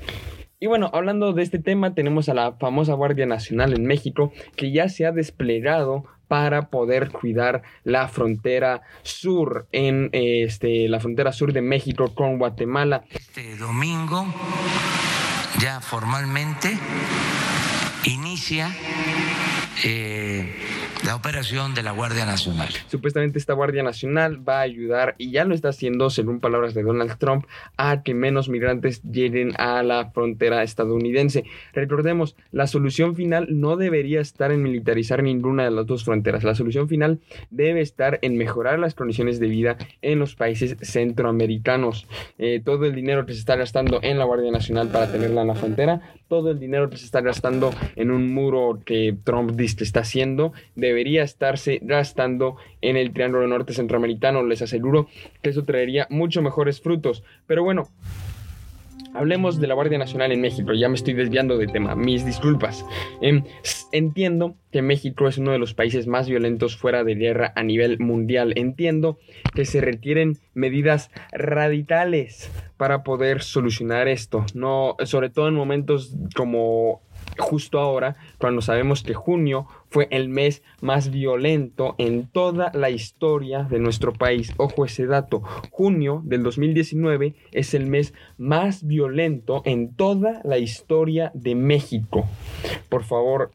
Y 0.63 0.67
bueno, 0.67 0.91
hablando 0.93 1.33
de 1.33 1.43
este 1.43 1.59
tema, 1.59 1.95
tenemos 1.95 2.29
a 2.29 2.35
la 2.35 2.53
famosa 2.53 2.93
Guardia 2.93 3.25
Nacional 3.25 3.73
en 3.73 3.87
México, 3.87 4.31
que 4.57 4.71
ya 4.73 4.91
se 4.91 5.07
ha 5.07 5.13
desplegado 5.13 6.05
para 6.31 6.71
poder 6.71 7.11
cuidar 7.11 7.63
la 7.83 8.07
frontera 8.07 8.83
sur 9.03 9.67
en 9.73 10.11
este 10.13 10.89
la 10.89 11.01
frontera 11.01 11.33
sur 11.33 11.53
de 11.53 11.61
México 11.61 12.15
con 12.15 12.39
Guatemala. 12.39 13.03
Este 13.11 13.57
domingo 13.57 14.25
ya 15.59 15.81
formalmente 15.81 16.79
inicia 18.05 18.73
eh, 19.83 20.55
la 21.05 21.17
operación 21.17 21.75
de 21.75 21.83
la 21.83 21.93
Guardia 21.93 22.27
Nacional. 22.27 22.69
Supuestamente 22.89 23.39
esta 23.39 23.55
Guardia 23.55 23.83
Nacional 23.83 24.47
va 24.47 24.59
a 24.59 24.63
ayudar, 24.63 25.15
y 25.19 25.31
ya 25.31 25.45
lo 25.45 25.55
está 25.55 25.71
haciendo, 25.71 26.11
según 26.11 26.41
palabras 26.41 26.75
de 26.75 26.83
Donald 26.83 27.17
Trump, 27.19 27.47
a 27.77 28.03
que 28.03 28.15
menos 28.15 28.49
migrantes 28.49 29.03
lleguen 29.03 29.53
a 29.59 29.83
la 29.83 30.11
frontera 30.11 30.63
estadounidense. 30.63 31.45
Recordemos, 31.73 32.37
la 32.53 32.67
solución 32.67 33.17
final 33.17 33.47
no 33.51 33.77
debería 33.77 34.21
estar 34.21 34.53
en 34.53 34.63
militarizar 34.63 35.23
ninguna 35.23 35.65
de 35.65 35.71
las 35.71 35.87
dos 35.87 36.05
fronteras. 36.05 36.45
La 36.45 36.55
solución 36.55 36.89
final 36.89 37.21
debe 37.51 37.81
estar 37.81 38.19
en 38.23 38.37
mejorar 38.37 38.79
las 38.79 38.95
condiciones 38.95 39.41
de 39.41 39.47
vida 39.47 39.79
en 40.03 40.19
los 40.19 40.35
países 40.35 40.77
centroamericanos. 40.83 42.07
Eh, 42.39 42.61
todo 42.65 42.85
el 42.85 42.95
dinero 42.95 43.27
que 43.27 43.33
se 43.33 43.41
está 43.41 43.57
gastando 43.57 44.01
en 44.03 44.19
la 44.19 44.25
Guardia 44.25 44.51
Nacional 44.51 44.89
para 44.89 45.11
tenerla 45.11 45.43
en 45.43 45.49
la 45.49 45.55
frontera, 45.55 46.01
todo 46.29 46.51
el 46.51 46.61
dinero 46.61 46.89
que 46.91 46.97
se 46.97 47.05
está 47.05 47.21
gastando 47.21 47.75
en 47.97 48.11
un 48.11 48.33
muro 48.33 48.79
que 48.85 49.17
Trump 49.25 49.53
dice 49.53 49.77
que 49.77 49.85
está 49.85 50.01
haciendo, 50.01 50.53
debería 50.91 51.23
estarse 51.23 51.79
gastando 51.83 52.57
en 52.83 52.97
el 52.97 53.13
Triángulo 53.13 53.47
Norte 53.47 53.73
Centroamericano. 53.73 54.43
Les 54.43 54.63
aseguro 54.63 55.09
que 55.41 55.51
eso 55.51 55.65
traería 55.65 56.07
mucho 56.11 56.43
mejores 56.43 56.81
frutos. 56.81 57.23
Pero 57.47 57.63
bueno, 57.63 57.89
Hablemos 59.13 59.59
de 59.59 59.67
la 59.67 59.75
Guardia 59.75 59.99
Nacional 59.99 60.31
en 60.31 60.41
México. 60.41 60.73
Ya 60.73 60.89
me 60.89 60.95
estoy 60.95 61.15
desviando 61.15 61.59
de 61.59 61.67
tema. 61.67 61.97
Mis 61.97 62.25
disculpas. 62.25 62.87
Em, 63.21 63.43
entiendo 63.91 64.55
que 64.71 64.83
México 64.83 65.27
es 65.27 65.37
uno 65.37 65.51
de 65.51 65.59
los 65.59 65.75
países 65.75 66.07
más 66.07 66.29
violentos 66.29 66.77
fuera 66.77 67.03
de 67.03 67.17
guerra 67.17 67.53
a 67.57 67.65
nivel 67.65 67.99
mundial. 67.99 68.53
Entiendo 68.55 69.19
que 69.53 69.65
se 69.65 69.81
requieren 69.81 70.39
medidas 70.55 71.11
radicales 71.33 72.53
para 72.77 73.03
poder 73.03 73.43
solucionar 73.43 74.07
esto. 74.07 74.47
No, 74.55 74.95
sobre 75.03 75.29
todo 75.29 75.49
en 75.49 75.55
momentos 75.55 76.15
como 76.37 77.03
justo 77.41 77.79
ahora, 77.79 78.17
cuando 78.39 78.63
sabemos 78.63 79.03
que 79.03 79.15
junio 79.15 79.67
fue 79.89 80.09
el 80.11 80.29
mes 80.29 80.63
más 80.81 81.11
violento 81.11 81.95
en 81.99 82.29
toda 82.29 82.71
la 82.75 82.91
historia 82.91 83.65
de 83.65 83.81
nuestro 83.81 84.13
país. 84.13 84.53
Ojo 84.57 84.85
ese 84.85 85.07
dato, 85.07 85.43
junio 85.71 86.23
del 86.25 86.43
2019 86.43 87.35
es 87.53 87.75
el 87.75 87.87
mes 87.87 88.15
más 88.39 88.87
violento 88.87 89.63
en 89.65 89.95
toda 89.95 90.41
la 90.45 90.59
historia 90.59 91.33
de 91.35 91.55
México. 91.55 92.27
Por 92.89 93.05
favor, 93.05 93.51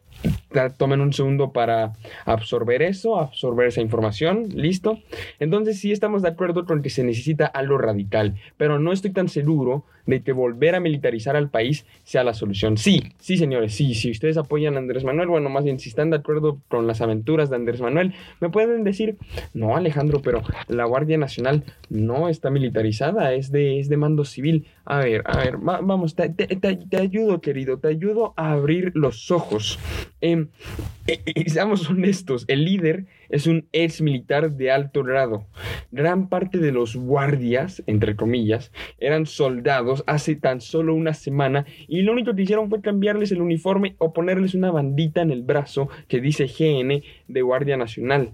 tomen 0.78 1.02
un 1.02 1.14
segundo 1.14 1.52
para 1.52 1.94
absorber 2.26 2.82
eso, 2.82 3.20
absorber 3.20 3.68
esa 3.68 3.82
información, 3.82 4.50
listo. 4.54 5.00
Entonces 5.40 5.80
sí 5.80 5.92
estamos 5.92 6.22
de 6.22 6.30
acuerdo 6.30 6.66
con 6.66 6.82
que 6.82 6.90
se 6.90 7.04
necesita 7.04 7.46
algo 7.46 7.78
radical, 7.78 8.36
pero 8.58 8.80
no 8.80 8.92
estoy 8.92 9.12
tan 9.12 9.30
seguro 9.30 9.86
de 10.06 10.22
que 10.22 10.32
volver 10.32 10.76
a 10.76 10.80
militarizar 10.80 11.36
al 11.36 11.50
país 11.50 11.86
sea 12.04 12.24
la 12.24 12.34
solución. 12.34 12.78
Sí, 12.78 13.04
sí 13.20 13.38
señores, 13.38 13.74
sí, 13.74 13.94
si 13.96 14.12
ustedes 14.12 14.38
apoyan 14.38 14.76
a 14.76 14.80
Andrés 14.80 15.04
Manuel, 15.04 15.28
bueno, 15.28 15.50
más 15.50 15.64
bien 15.64 15.80
si 15.80 15.90
están 15.90 16.10
de 16.10 16.18
acuerdo 16.18 16.60
con 16.68 16.88
las 16.88 17.02
aventuras 17.02 17.50
de 17.50 17.56
Andrés 17.56 17.82
Manuel, 17.82 18.14
me 18.40 18.50
pueden 18.50 18.84
decir, 18.84 19.18
no 19.54 19.76
Alejandro, 19.76 20.22
pero 20.22 20.42
la 20.68 20.86
Guardia 20.86 21.18
Nacional 21.18 21.64
no 21.90 22.30
está 22.30 22.50
militarizada, 22.50 23.34
es 23.34 23.52
de, 23.52 23.80
es 23.80 23.90
de 23.90 23.98
mando 23.98 24.26
civil. 24.26 24.68
A 24.86 25.00
ver, 25.00 25.24
a 25.26 25.38
ver, 25.38 25.58
vamos, 25.58 26.16
te, 26.16 26.30
te, 26.30 26.98
ayudo 26.98 27.42
querido, 27.42 27.80
te 27.80 27.88
ayudo 27.88 28.34
a 28.38 28.52
abrir 28.52 28.92
los 28.94 29.32
ojos. 29.32 29.80
Em, 30.26 30.48
y 31.36 31.50
seamos 31.52 31.88
honestos, 31.88 32.46
el 32.48 32.66
líder 32.66 33.06
es 33.30 33.46
un 33.46 33.68
ex 33.74 34.02
militar 34.02 34.54
de 34.54 34.72
alto 34.72 35.04
grado. 35.04 35.46
Gran 35.92 36.30
parte 36.30 36.58
de 36.58 36.72
los 36.72 36.96
guardias, 36.96 37.84
entre 37.86 38.16
comillas, 38.16 38.72
eran 38.98 39.28
soldados 39.28 40.04
hace 40.08 40.36
tan 40.36 40.62
solo 40.62 40.96
una 40.96 41.14
semana 41.14 41.68
y 41.88 42.02
lo 42.02 42.12
único 42.12 42.34
que 42.34 42.42
hicieron 42.42 42.72
fue 42.72 42.82
cambiarles 42.82 43.32
el 43.32 43.42
uniforme 43.42 43.96
o 44.00 44.14
ponerles 44.14 44.56
una 44.56 44.72
bandita 44.72 45.22
en 45.22 45.30
el 45.30 45.44
brazo 45.44 45.90
que 46.08 46.20
dice 46.20 46.48
GN 46.48 47.04
de 47.28 47.42
Guardia 47.44 47.78
Nacional. 47.78 48.34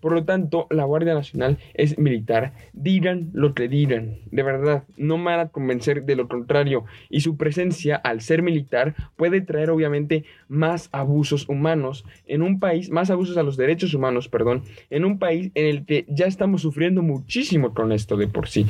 Por 0.00 0.12
lo 0.12 0.24
tanto, 0.24 0.66
la 0.70 0.84
Guardia 0.84 1.14
Nacional 1.14 1.58
es 1.74 1.98
militar. 1.98 2.54
Digan 2.72 3.30
lo 3.32 3.54
que 3.54 3.68
digan. 3.68 4.18
De 4.30 4.42
verdad, 4.42 4.84
no 4.96 5.18
me 5.18 5.26
van 5.26 5.40
a 5.40 5.48
convencer 5.48 6.04
de 6.04 6.16
lo 6.16 6.28
contrario. 6.28 6.84
Y 7.08 7.20
su 7.20 7.36
presencia, 7.36 7.96
al 7.96 8.20
ser 8.20 8.42
militar, 8.42 8.94
puede 9.16 9.40
traer 9.40 9.70
obviamente 9.70 10.24
más 10.48 10.88
abusos 10.92 11.48
humanos 11.48 12.04
en 12.26 12.42
un 12.42 12.58
país, 12.60 12.90
más 12.90 13.10
abusos 13.10 13.36
a 13.36 13.42
los 13.42 13.56
derechos 13.56 13.94
humanos, 13.94 14.28
perdón, 14.28 14.62
en 14.90 15.04
un 15.04 15.18
país 15.18 15.50
en 15.54 15.66
el 15.66 15.84
que 15.84 16.06
ya 16.08 16.26
estamos 16.26 16.62
sufriendo 16.62 17.02
muchísimo 17.02 17.74
con 17.74 17.92
esto 17.92 18.16
de 18.16 18.28
por 18.28 18.48
sí. 18.48 18.66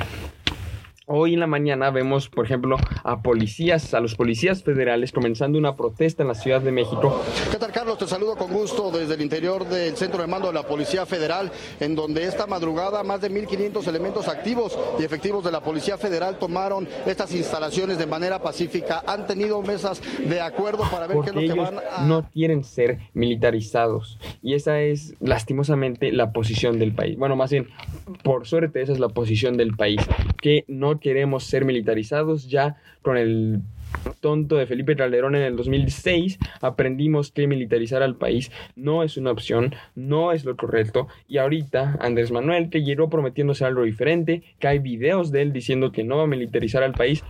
Hoy 1.13 1.33
en 1.33 1.41
la 1.41 1.47
mañana 1.47 1.89
vemos, 1.89 2.29
por 2.29 2.45
ejemplo, 2.45 2.77
a 3.03 3.21
policías, 3.21 3.93
a 3.93 3.99
los 3.99 4.15
policías 4.15 4.63
federales 4.63 5.11
comenzando 5.11 5.59
una 5.59 5.75
protesta 5.75 6.23
en 6.23 6.29
la 6.29 6.35
Ciudad 6.35 6.61
de 6.61 6.71
México. 6.71 7.21
¿Qué 7.51 7.57
tal, 7.57 7.69
Carlos? 7.73 7.97
Te 7.97 8.07
saludo 8.07 8.37
con 8.37 8.49
gusto 8.49 8.89
desde 8.91 9.15
el 9.15 9.21
interior 9.21 9.67
del 9.67 9.97
centro 9.97 10.21
de 10.21 10.27
mando 10.27 10.47
de 10.47 10.53
la 10.53 10.63
Policía 10.63 11.05
Federal, 11.05 11.51
en 11.81 11.95
donde 11.95 12.23
esta 12.23 12.47
madrugada 12.47 13.03
más 13.03 13.19
de 13.19 13.29
1.500 13.29 13.85
elementos 13.89 14.29
activos 14.29 14.79
y 15.01 15.03
efectivos 15.03 15.43
de 15.43 15.51
la 15.51 15.59
Policía 15.59 15.97
Federal 15.97 16.39
tomaron 16.39 16.87
estas 17.05 17.35
instalaciones 17.35 17.97
de 17.97 18.05
manera 18.05 18.41
pacífica. 18.41 19.03
Han 19.05 19.27
tenido 19.27 19.61
mesas 19.61 20.01
de 20.25 20.39
acuerdo 20.39 20.85
para 20.89 21.07
ver 21.07 21.17
qué 21.25 21.29
es 21.31 21.35
lo 21.35 21.41
que 21.55 21.59
van 21.59 21.79
a... 21.79 22.05
No 22.05 22.29
quieren 22.31 22.63
ser 22.63 22.99
militarizados 23.13 24.17
y 24.41 24.53
esa 24.53 24.79
es 24.79 25.13
lastimosamente 25.19 26.13
la 26.13 26.31
posición 26.31 26.79
del 26.79 26.95
país. 26.95 27.17
Bueno, 27.17 27.35
más 27.35 27.51
bien, 27.51 27.67
por 28.23 28.47
suerte, 28.47 28.81
esa 28.81 28.93
es 28.93 28.99
la 28.99 29.09
posición 29.09 29.57
del 29.57 29.75
país, 29.75 29.99
que 30.41 30.63
no 30.69 31.00
queremos 31.01 31.43
ser 31.43 31.65
militarizados. 31.65 32.47
Ya 32.47 32.77
con 33.01 33.17
el 33.17 33.61
tonto 34.21 34.55
de 34.55 34.65
Felipe 34.65 34.95
Calderón 34.95 35.35
en 35.35 35.41
el 35.41 35.57
2006 35.57 36.39
aprendimos 36.61 37.31
que 37.31 37.47
militarizar 37.47 38.01
al 38.03 38.15
país 38.15 38.51
no 38.75 39.03
es 39.03 39.17
una 39.17 39.31
opción, 39.31 39.75
no 39.95 40.31
es 40.31 40.45
lo 40.45 40.55
correcto. 40.55 41.07
Y 41.27 41.37
ahorita 41.37 41.97
Andrés 41.99 42.31
Manuel, 42.31 42.69
que 42.69 42.83
llegó 42.83 43.09
prometiéndose 43.09 43.65
algo 43.65 43.83
diferente, 43.83 44.43
que 44.59 44.67
hay 44.67 44.79
videos 44.79 45.31
de 45.31 45.41
él 45.41 45.53
diciendo 45.53 45.91
que 45.91 46.03
no 46.03 46.17
va 46.17 46.23
a 46.23 46.27
militarizar 46.27 46.83
al 46.83 46.93
país. 46.93 47.23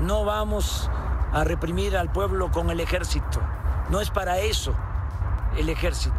No 0.00 0.24
vamos 0.24 0.90
a 1.32 1.44
reprimir 1.44 1.96
al 1.96 2.12
pueblo 2.12 2.50
con 2.50 2.70
el 2.70 2.80
ejército. 2.80 3.42
No 3.90 4.00
es 4.00 4.10
para 4.10 4.40
eso 4.40 4.74
el 5.58 5.68
ejército. 5.68 6.14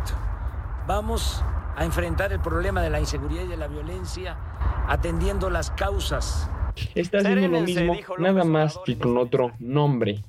Vamos 0.87 1.43
a 1.75 1.85
enfrentar 1.85 2.31
el 2.31 2.39
problema 2.39 2.81
de 2.81 2.89
la 2.89 2.99
inseguridad 2.99 3.43
y 3.43 3.47
de 3.47 3.57
la 3.57 3.67
violencia 3.67 4.37
atendiendo 4.87 5.49
las 5.49 5.69
causas 5.71 6.49
Está 6.95 7.19
haciendo 7.19 7.47
lo 7.47 7.61
mismo, 7.61 7.95
nada 8.17 8.43
más 8.43 8.79
que 8.85 8.97
con 8.97 9.17
otro 9.17 9.51
nombre. 9.59 10.19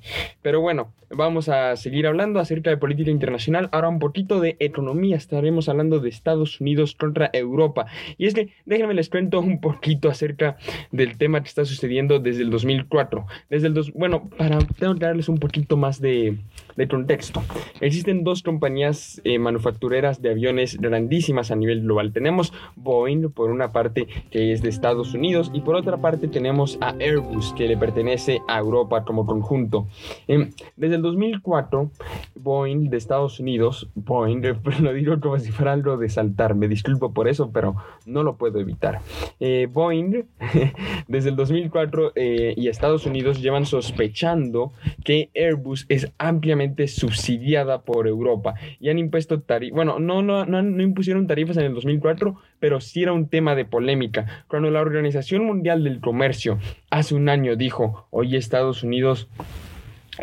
Pero 0.41 0.61
bueno, 0.61 0.91
vamos 1.09 1.49
a 1.49 1.75
seguir 1.75 2.07
hablando 2.07 2.39
acerca 2.39 2.69
de 2.69 2.77
política 2.77 3.11
internacional. 3.11 3.69
Ahora 3.71 3.89
un 3.89 3.99
poquito 3.99 4.39
de 4.39 4.55
economía. 4.59 5.17
Estaremos 5.17 5.69
hablando 5.69 5.99
de 5.99 6.09
Estados 6.09 6.61
Unidos 6.61 6.95
contra 6.95 7.29
Europa. 7.33 7.87
Y 8.17 8.27
es 8.27 8.33
que 8.33 8.49
déjenme 8.65 8.93
les 8.93 9.09
cuento 9.09 9.39
un 9.39 9.59
poquito 9.59 10.09
acerca 10.09 10.57
del 10.91 11.17
tema 11.17 11.41
que 11.41 11.47
está 11.47 11.65
sucediendo 11.65 12.19
desde 12.19 12.43
el 12.43 12.49
2004. 12.49 13.25
Desde 13.49 13.67
el 13.67 13.73
dos, 13.73 13.91
bueno, 13.93 14.29
para 14.37 14.59
tengo 14.59 14.95
que 14.95 15.05
darles 15.05 15.29
un 15.29 15.37
poquito 15.37 15.77
más 15.77 15.99
de, 16.01 16.37
de 16.75 16.87
contexto. 16.87 17.43
Existen 17.81 18.23
dos 18.23 18.43
compañías 18.43 19.21
eh, 19.23 19.39
manufactureras 19.39 20.21
de 20.21 20.31
aviones 20.31 20.77
grandísimas 20.79 21.51
a 21.51 21.55
nivel 21.55 21.81
global. 21.81 22.13
Tenemos 22.13 22.53
Boeing 22.75 23.31
por 23.31 23.51
una 23.51 23.71
parte 23.71 24.07
que 24.31 24.53
es 24.53 24.61
de 24.61 24.69
Estados 24.69 25.13
Unidos 25.13 25.51
y 25.53 25.61
por 25.61 25.75
otra 25.75 25.97
parte 25.97 26.27
tenemos 26.39 26.77
a 26.79 26.95
Airbus 27.01 27.51
que 27.51 27.67
le 27.67 27.75
pertenece 27.75 28.39
a 28.47 28.59
Europa 28.59 29.03
como 29.03 29.25
conjunto. 29.25 29.89
Em, 30.25 30.51
desde 30.77 30.95
el 30.95 31.01
2004, 31.01 31.91
Boeing 32.35 32.89
de 32.89 32.95
Estados 32.95 33.41
Unidos, 33.41 33.89
Boeing, 33.93 34.41
lo 34.81 34.93
digo 34.93 35.19
como 35.19 35.37
si 35.37 35.51
fuera 35.51 35.73
algo 35.73 35.97
de 35.97 36.07
saltar, 36.07 36.55
me 36.55 36.69
disculpo 36.69 37.13
por 37.13 37.27
eso, 37.27 37.51
pero 37.51 37.75
no 38.05 38.23
lo 38.23 38.37
puedo 38.37 38.57
evitar. 38.61 39.01
Eh, 39.41 39.67
Boeing, 39.69 40.23
desde 41.09 41.27
el 41.27 41.35
2004 41.35 42.13
eh, 42.15 42.53
y 42.55 42.69
Estados 42.69 43.05
Unidos 43.05 43.41
llevan 43.41 43.65
sospechando 43.65 44.71
que 45.03 45.31
Airbus 45.35 45.87
es 45.89 46.09
ampliamente 46.19 46.87
subsidiada 46.87 47.81
por 47.81 48.07
Europa 48.07 48.53
y 48.79 48.87
han 48.87 48.97
impuesto 48.97 49.41
tarifas, 49.41 49.75
bueno, 49.75 49.99
no, 49.99 50.21
no, 50.21 50.45
no, 50.45 50.61
no 50.61 50.83
impusieron 50.83 51.27
tarifas 51.27 51.57
en 51.57 51.65
el 51.65 51.73
2004, 51.73 52.37
pero 52.59 52.81
sí 52.81 53.03
era 53.03 53.13
un 53.13 53.27
tema 53.27 53.55
de 53.55 53.65
polémica. 53.65 54.45
Cuando 54.47 54.69
la 54.69 54.81
Organización 54.81 55.45
Mundial 55.45 55.83
del 55.83 55.99
Comercio 55.99 56.59
hace 56.89 57.15
un 57.15 57.29
año 57.29 57.55
dijo, 57.55 58.07
oye 58.11 58.37
Estados 58.37 58.83
Unidos, 58.83 59.29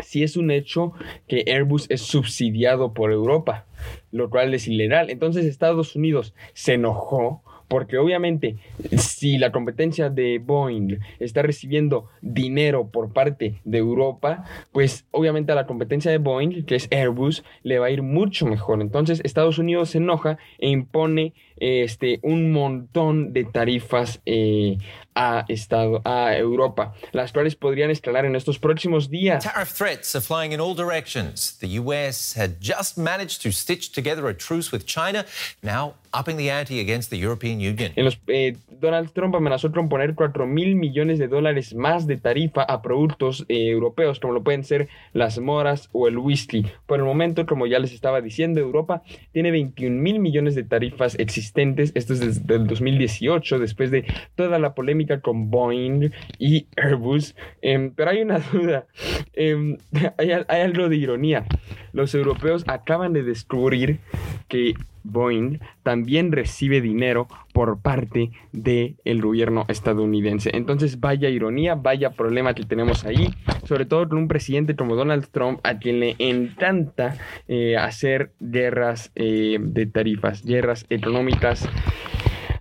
si 0.03 0.23
es 0.23 0.37
un 0.37 0.51
hecho 0.51 0.93
que 1.27 1.43
Airbus 1.47 1.87
es 1.89 2.01
subsidiado 2.01 2.93
por 2.93 3.11
Europa, 3.11 3.65
lo 4.11 4.29
cual 4.29 4.53
es 4.53 4.67
ilegal. 4.67 5.09
Entonces 5.09 5.45
Estados 5.45 5.95
Unidos 5.95 6.33
se 6.53 6.73
enojó 6.73 7.41
porque 7.67 7.97
obviamente 7.97 8.55
si 8.97 9.37
la 9.37 9.51
competencia 9.51 10.09
de 10.09 10.39
Boeing 10.39 10.99
está 11.19 11.41
recibiendo 11.41 12.07
dinero 12.21 12.89
por 12.89 13.11
parte 13.11 13.55
de 13.65 13.77
Europa, 13.77 14.45
pues 14.71 15.05
obviamente 15.11 15.51
a 15.51 15.55
la 15.55 15.67
competencia 15.67 16.09
de 16.09 16.17
Boeing, 16.17 16.63
que 16.63 16.75
es 16.75 16.87
Airbus, 16.91 17.43
le 17.63 17.79
va 17.79 17.87
a 17.87 17.91
ir 17.91 18.03
mucho 18.03 18.45
mejor. 18.45 18.81
Entonces 18.81 19.21
Estados 19.23 19.59
Unidos 19.59 19.89
se 19.89 19.97
enoja 19.97 20.37
e 20.59 20.69
impone 20.69 21.33
este, 21.59 22.19
un 22.23 22.51
montón 22.51 23.33
de 23.33 23.45
tarifas 23.45 24.21
eh, 24.25 24.77
a, 25.17 25.45
estado, 25.47 26.01
a 26.05 26.35
Europa, 26.37 26.93
las 27.11 27.31
cuales 27.31 27.55
podrían 27.55 27.89
escalar 27.89 28.25
en 28.25 28.35
estos 28.35 28.59
próximos 28.59 29.09
días. 29.09 29.43
Tariff 29.43 29.73
threats 29.73 30.15
are 30.15 30.23
flying 30.23 30.51
in 30.51 30.59
all 30.59 30.75
directions. 30.75 31.57
The 31.59 31.79
US 31.79 32.35
had 32.37 32.57
just 32.61 32.97
managed 32.97 33.41
to 33.41 33.51
stitch 33.51 33.91
together 33.91 34.27
a 34.27 34.33
truce 34.33 34.71
with 34.71 34.85
China, 34.85 35.25
now 35.63 35.95
upping 36.13 36.37
the 36.37 36.49
ante 36.51 36.79
against 36.79 37.09
the 37.09 37.17
European 37.17 37.59
Union. 37.59 37.91
En 37.95 38.05
los, 38.05 38.19
eh, 38.27 38.55
Donald 38.69 39.11
Trump 39.11 39.35
amenazó 39.35 39.71
con 39.71 39.89
poner 39.89 40.13
4 40.13 40.45
mil 40.45 40.75
millones 40.75 41.17
de 41.17 41.27
dólares 41.27 41.73
más 41.73 42.05
de 42.05 42.17
tarifa 42.17 42.63
a 42.63 42.81
productos 42.81 43.45
eh, 43.49 43.69
europeos, 43.69 44.19
como 44.19 44.33
lo 44.33 44.43
pueden 44.43 44.63
ser 44.63 44.87
las 45.13 45.39
moras 45.39 45.89
o 45.93 46.07
el 46.07 46.17
whisky. 46.17 46.65
Por 46.85 46.99
el 46.99 47.05
momento, 47.05 47.45
como 47.45 47.65
ya 47.65 47.79
les 47.79 47.91
estaba 47.91 48.21
diciendo, 48.21 48.59
Europa 48.59 49.01
tiene 49.31 49.51
21 49.51 49.99
mil 49.99 50.19
millones 50.19 50.55
de 50.55 50.63
tarifas 50.63 51.15
existentes. 51.15 51.46
Esto 51.55 52.13
es 52.13 52.19
desde 52.19 52.55
el 52.55 52.67
2018, 52.67 53.59
después 53.59 53.91
de 53.91 54.05
toda 54.35 54.59
la 54.59 54.73
polémica 54.73 55.21
con 55.21 55.49
Boeing 55.49 56.11
y 56.39 56.67
Airbus. 56.75 57.35
Em, 57.61 57.91
pero 57.91 58.11
hay 58.11 58.21
una 58.21 58.39
duda, 58.51 58.85
em, 59.33 59.77
hay, 60.17 60.31
hay 60.31 60.61
algo 60.61 60.89
de 60.89 60.95
ironía. 60.95 61.45
Los 61.93 62.13
europeos 62.13 62.63
acaban 62.67 63.13
de 63.13 63.23
descubrir 63.23 63.99
que 64.47 64.75
Boeing 65.03 65.59
también 65.83 66.31
recibe 66.31 66.81
dinero 66.81 67.27
por 67.53 67.79
parte 67.81 68.31
del 68.51 69.21
gobierno 69.21 69.65
estadounidense. 69.67 70.51
Entonces, 70.53 70.99
vaya 70.99 71.29
ironía, 71.29 71.75
vaya 71.75 72.11
problema 72.11 72.53
que 72.53 72.63
tenemos 72.63 73.05
ahí, 73.05 73.33
sobre 73.65 73.85
todo 73.85 74.07
con 74.09 74.17
un 74.17 74.27
presidente 74.27 74.75
como 74.75 74.95
Donald 74.95 75.27
Trump, 75.31 75.59
a 75.63 75.79
quien 75.79 75.99
le 75.99 76.15
encanta 76.19 77.15
eh, 77.47 77.77
hacer 77.77 78.31
guerras 78.39 79.11
eh, 79.15 79.57
de 79.59 79.85
tarifas, 79.85 80.43
guerras 80.43 80.85
económicas 80.89 81.67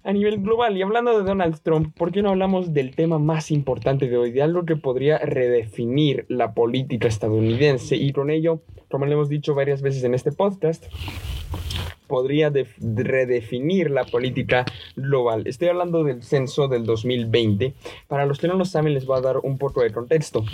a 0.06 0.12
nivel 0.12 0.40
global. 0.40 0.76
Y 0.76 0.82
hablando 0.82 1.18
de 1.18 1.24
Donald 1.24 1.60
Trump, 1.62 1.92
¿por 1.96 2.12
qué 2.12 2.22
no 2.22 2.30
hablamos 2.30 2.72
del 2.72 2.94
tema 2.94 3.18
más 3.18 3.50
importante 3.50 4.08
de 4.08 4.16
hoy, 4.16 4.30
de 4.30 4.40
algo 4.40 4.64
que 4.64 4.76
podría 4.76 5.18
redefinir 5.18 6.24
la 6.28 6.54
política 6.54 7.08
estadounidense? 7.08 7.96
Y 7.96 8.12
con 8.12 8.30
ello, 8.30 8.60
como 8.88 9.04
le 9.04 9.14
hemos 9.14 9.28
dicho 9.28 9.54
varias 9.54 9.82
veces 9.82 10.04
en 10.04 10.14
este 10.14 10.30
podcast, 10.30 10.84
podría 12.06 12.52
redefinir 12.78 13.90
la 13.90 14.04
política 14.04 14.64
global. 14.94 15.42
Estoy 15.46 15.68
hablando 15.68 16.04
del 16.04 16.22
censo 16.22 16.68
del 16.68 16.86
2020. 16.86 17.74
Para 18.06 18.26
los 18.26 18.38
que 18.38 18.46
no 18.46 18.54
lo 18.54 18.64
saben, 18.64 18.94
les 18.94 19.06
voy 19.06 19.18
a 19.18 19.22
dar 19.22 19.38
un 19.38 19.58
poco 19.58 19.82
de 19.82 19.92
contexto. 19.92 20.44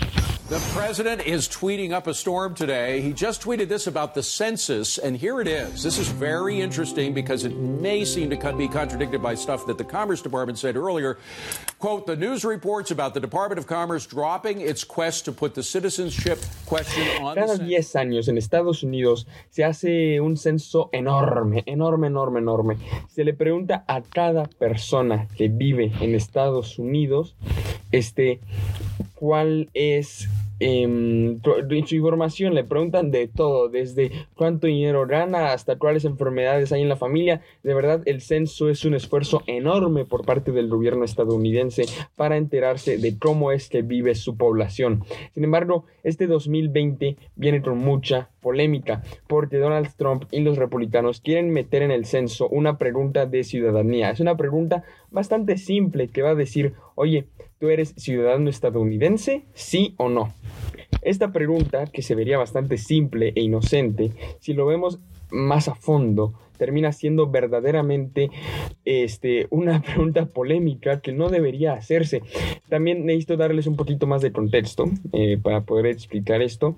The 0.48 0.58
president 0.74 1.22
is 1.22 1.48
tweeting 1.48 1.92
up 1.92 2.06
a 2.08 2.12
storm 2.12 2.54
today. 2.54 3.00
He 3.00 3.12
just 3.12 3.42
tweeted 3.42 3.68
this 3.68 3.86
about 3.86 4.14
the 4.14 4.22
census, 4.22 4.98
and 4.98 5.16
here 5.16 5.40
it 5.40 5.46
is. 5.46 5.82
This 5.82 5.98
is 5.98 6.08
very 6.08 6.60
interesting 6.60 7.14
because 7.14 7.44
it 7.44 7.56
may 7.56 8.04
seem 8.04 8.28
to 8.30 8.52
be 8.54 8.68
contradicted 8.68 9.22
by 9.22 9.34
stuff 9.34 9.66
that 9.66 9.78
the 9.78 9.84
Commerce 9.84 10.20
Department 10.20 10.58
said 10.58 10.76
earlier. 10.76 11.16
Quote, 11.78 12.06
the 12.06 12.16
news 12.16 12.44
reports 12.44 12.90
about 12.90 13.14
the 13.14 13.20
Department 13.20 13.60
of 13.60 13.66
Commerce 13.66 14.04
dropping 14.04 14.60
its 14.60 14.84
quest 14.84 15.24
to 15.26 15.32
put 15.32 15.54
the 15.54 15.62
citizenship 15.62 16.38
question 16.66 17.22
on 17.22 17.36
Cada 17.36 17.56
10 17.56 17.94
años 17.94 18.28
en 18.28 18.36
Estados 18.36 18.82
Unidos 18.82 19.26
se 19.48 19.62
hace 19.62 20.20
un 20.20 20.36
censo 20.36 20.90
enorme, 20.92 21.62
enorme, 21.66 22.08
enorme, 22.08 22.40
enorme. 22.40 22.76
Se 23.08 23.24
le 23.24 23.32
pregunta 23.32 23.84
a 23.86 24.02
cada 24.02 24.44
persona 24.46 25.28
que 25.36 25.48
vive 25.48 25.92
en 26.00 26.14
Estados 26.14 26.78
Unidos 26.78 27.36
este, 27.92 28.40
cuál 29.14 29.68
es 29.74 30.28
en 30.64 31.40
su 31.86 31.96
información 31.96 32.54
le 32.54 32.62
preguntan 32.62 33.10
de 33.10 33.26
todo, 33.26 33.68
desde 33.68 34.12
cuánto 34.36 34.68
dinero 34.68 35.06
gana 35.06 35.52
hasta 35.52 35.76
cuáles 35.76 36.04
enfermedades 36.04 36.70
hay 36.72 36.82
en 36.82 36.88
la 36.88 36.96
familia. 36.96 37.40
De 37.64 37.74
verdad, 37.74 38.02
el 38.06 38.20
censo 38.20 38.68
es 38.68 38.84
un 38.84 38.94
esfuerzo 38.94 39.42
enorme 39.46 40.04
por 40.04 40.24
parte 40.24 40.52
del 40.52 40.68
gobierno 40.68 41.04
estadounidense 41.04 41.84
para 42.14 42.36
enterarse 42.36 42.98
de 42.98 43.18
cómo 43.18 43.50
es 43.50 43.68
que 43.68 43.82
vive 43.82 44.14
su 44.14 44.36
población. 44.36 45.02
Sin 45.34 45.44
embargo, 45.44 45.84
este 46.04 46.26
2020 46.28 47.16
viene 47.34 47.60
con 47.60 47.78
mucha 47.78 48.28
polémica 48.40 49.02
porque 49.26 49.58
Donald 49.58 49.90
Trump 49.96 50.24
y 50.30 50.40
los 50.40 50.58
republicanos 50.58 51.20
quieren 51.20 51.50
meter 51.50 51.82
en 51.82 51.90
el 51.90 52.04
censo 52.04 52.48
una 52.48 52.78
pregunta 52.78 53.26
de 53.26 53.44
ciudadanía. 53.44 54.10
Es 54.10 54.20
una 54.20 54.36
pregunta 54.36 54.84
bastante 55.10 55.58
simple 55.58 56.08
que 56.08 56.22
va 56.22 56.30
a 56.30 56.34
decir, 56.34 56.74
oye, 56.94 57.26
¿tú 57.58 57.68
eres 57.68 57.94
ciudadano 57.96 58.50
estadounidense? 58.50 59.44
¿Sí 59.54 59.94
o 59.98 60.08
no? 60.08 60.32
Esta 61.02 61.32
pregunta, 61.32 61.86
que 61.86 62.02
se 62.02 62.14
vería 62.14 62.38
bastante 62.38 62.78
simple 62.78 63.32
e 63.34 63.40
inocente, 63.40 64.12
si 64.40 64.52
lo 64.52 64.66
vemos 64.66 65.00
más 65.30 65.68
a 65.68 65.74
fondo, 65.74 66.34
termina 66.58 66.92
siendo 66.92 67.28
verdaderamente 67.28 68.30
este, 68.84 69.48
una 69.50 69.82
pregunta 69.86 70.26
polémica 70.26 71.00
que 71.00 71.12
no 71.12 71.28
debería 71.28 71.72
hacerse. 71.72 72.22
También 72.68 73.04
necesito 73.04 73.36
darles 73.36 73.66
un 73.66 73.76
poquito 73.76 74.06
más 74.06 74.22
de 74.22 74.30
contexto 74.30 74.84
eh, 75.12 75.38
para 75.42 75.62
poder 75.62 75.86
explicar 75.86 76.40
esto. 76.40 76.76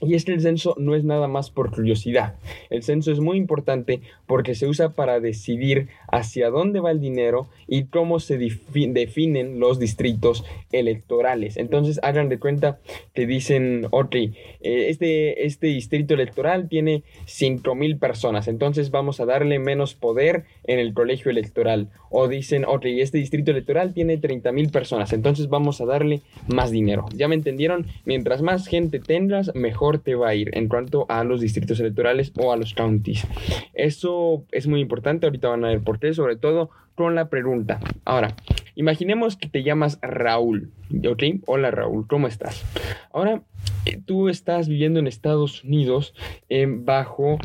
Y 0.00 0.14
es 0.14 0.24
que 0.24 0.32
el 0.32 0.40
censo 0.40 0.74
no 0.78 0.94
es 0.94 1.04
nada 1.04 1.28
más 1.28 1.50
por 1.50 1.70
curiosidad. 1.70 2.36
El 2.70 2.82
censo 2.82 3.12
es 3.12 3.20
muy 3.20 3.36
importante 3.36 4.00
porque 4.26 4.54
se 4.54 4.66
usa 4.66 4.94
para 4.94 5.20
decidir 5.20 5.88
hacia 6.08 6.50
dónde 6.50 6.80
va 6.80 6.90
el 6.90 7.00
dinero 7.00 7.48
y 7.66 7.84
cómo 7.84 8.20
se 8.20 8.38
definen 8.38 9.60
los 9.60 9.78
distritos 9.78 10.44
electorales. 10.72 11.56
Entonces 11.56 12.00
hagan 12.02 12.28
de 12.28 12.38
cuenta 12.38 12.78
que 13.14 13.26
dicen, 13.26 13.86
ok, 13.90 14.14
eh, 14.14 14.30
este, 14.60 15.46
este 15.46 15.68
distrito 15.68 16.14
electoral 16.14 16.68
tiene 16.68 17.02
5 17.26 17.74
mil 17.74 17.98
personas, 17.98 18.48
entonces 18.48 18.90
vamos 18.90 19.20
a 19.20 19.26
darle 19.26 19.58
menos 19.58 19.94
poder 19.94 20.44
en 20.64 20.78
el 20.78 20.94
colegio 20.94 21.30
electoral. 21.30 21.88
O 22.10 22.26
dicen, 22.26 22.64
ok, 22.64 22.86
este 22.86 23.18
distrito 23.18 23.52
electoral 23.52 23.94
tiene 23.94 24.16
30 24.16 24.50
mil 24.52 24.70
personas, 24.70 25.12
entonces 25.12 25.48
vamos 25.48 25.80
a 25.80 25.84
darle 25.84 26.22
más 26.48 26.70
dinero. 26.70 27.06
¿Ya 27.14 27.28
me 27.28 27.34
entendieron? 27.34 27.86
Mientras 28.04 28.42
más 28.42 28.66
gente 28.66 28.98
tengas, 28.98 29.54
mejor 29.54 29.89
te 29.98 30.14
va 30.14 30.28
a 30.28 30.34
ir 30.34 30.50
en 30.56 30.68
cuanto 30.68 31.06
a 31.08 31.24
los 31.24 31.40
distritos 31.40 31.80
electorales 31.80 32.32
o 32.38 32.52
a 32.52 32.56
los 32.56 32.74
counties. 32.74 33.26
Eso 33.74 34.44
es 34.52 34.66
muy 34.66 34.80
importante, 34.80 35.26
ahorita 35.26 35.48
van 35.48 35.64
a 35.64 35.68
ver 35.68 35.80
por 35.80 35.98
qué, 35.98 36.14
sobre 36.14 36.36
todo 36.36 36.70
con 36.94 37.14
la 37.14 37.28
pregunta. 37.28 37.80
Ahora, 38.04 38.34
imaginemos 38.74 39.36
que 39.36 39.48
te 39.48 39.62
llamas 39.62 39.98
Raúl, 40.02 40.70
¿ok? 41.08 41.22
Hola 41.46 41.70
Raúl, 41.70 42.06
¿cómo 42.06 42.28
estás? 42.28 42.64
Ahora, 43.12 43.42
eh, 43.86 44.00
tú 44.04 44.28
estás 44.28 44.68
viviendo 44.68 45.00
en 45.00 45.06
Estados 45.06 45.64
Unidos 45.64 46.14
eh, 46.48 46.66
bajo 46.68 47.38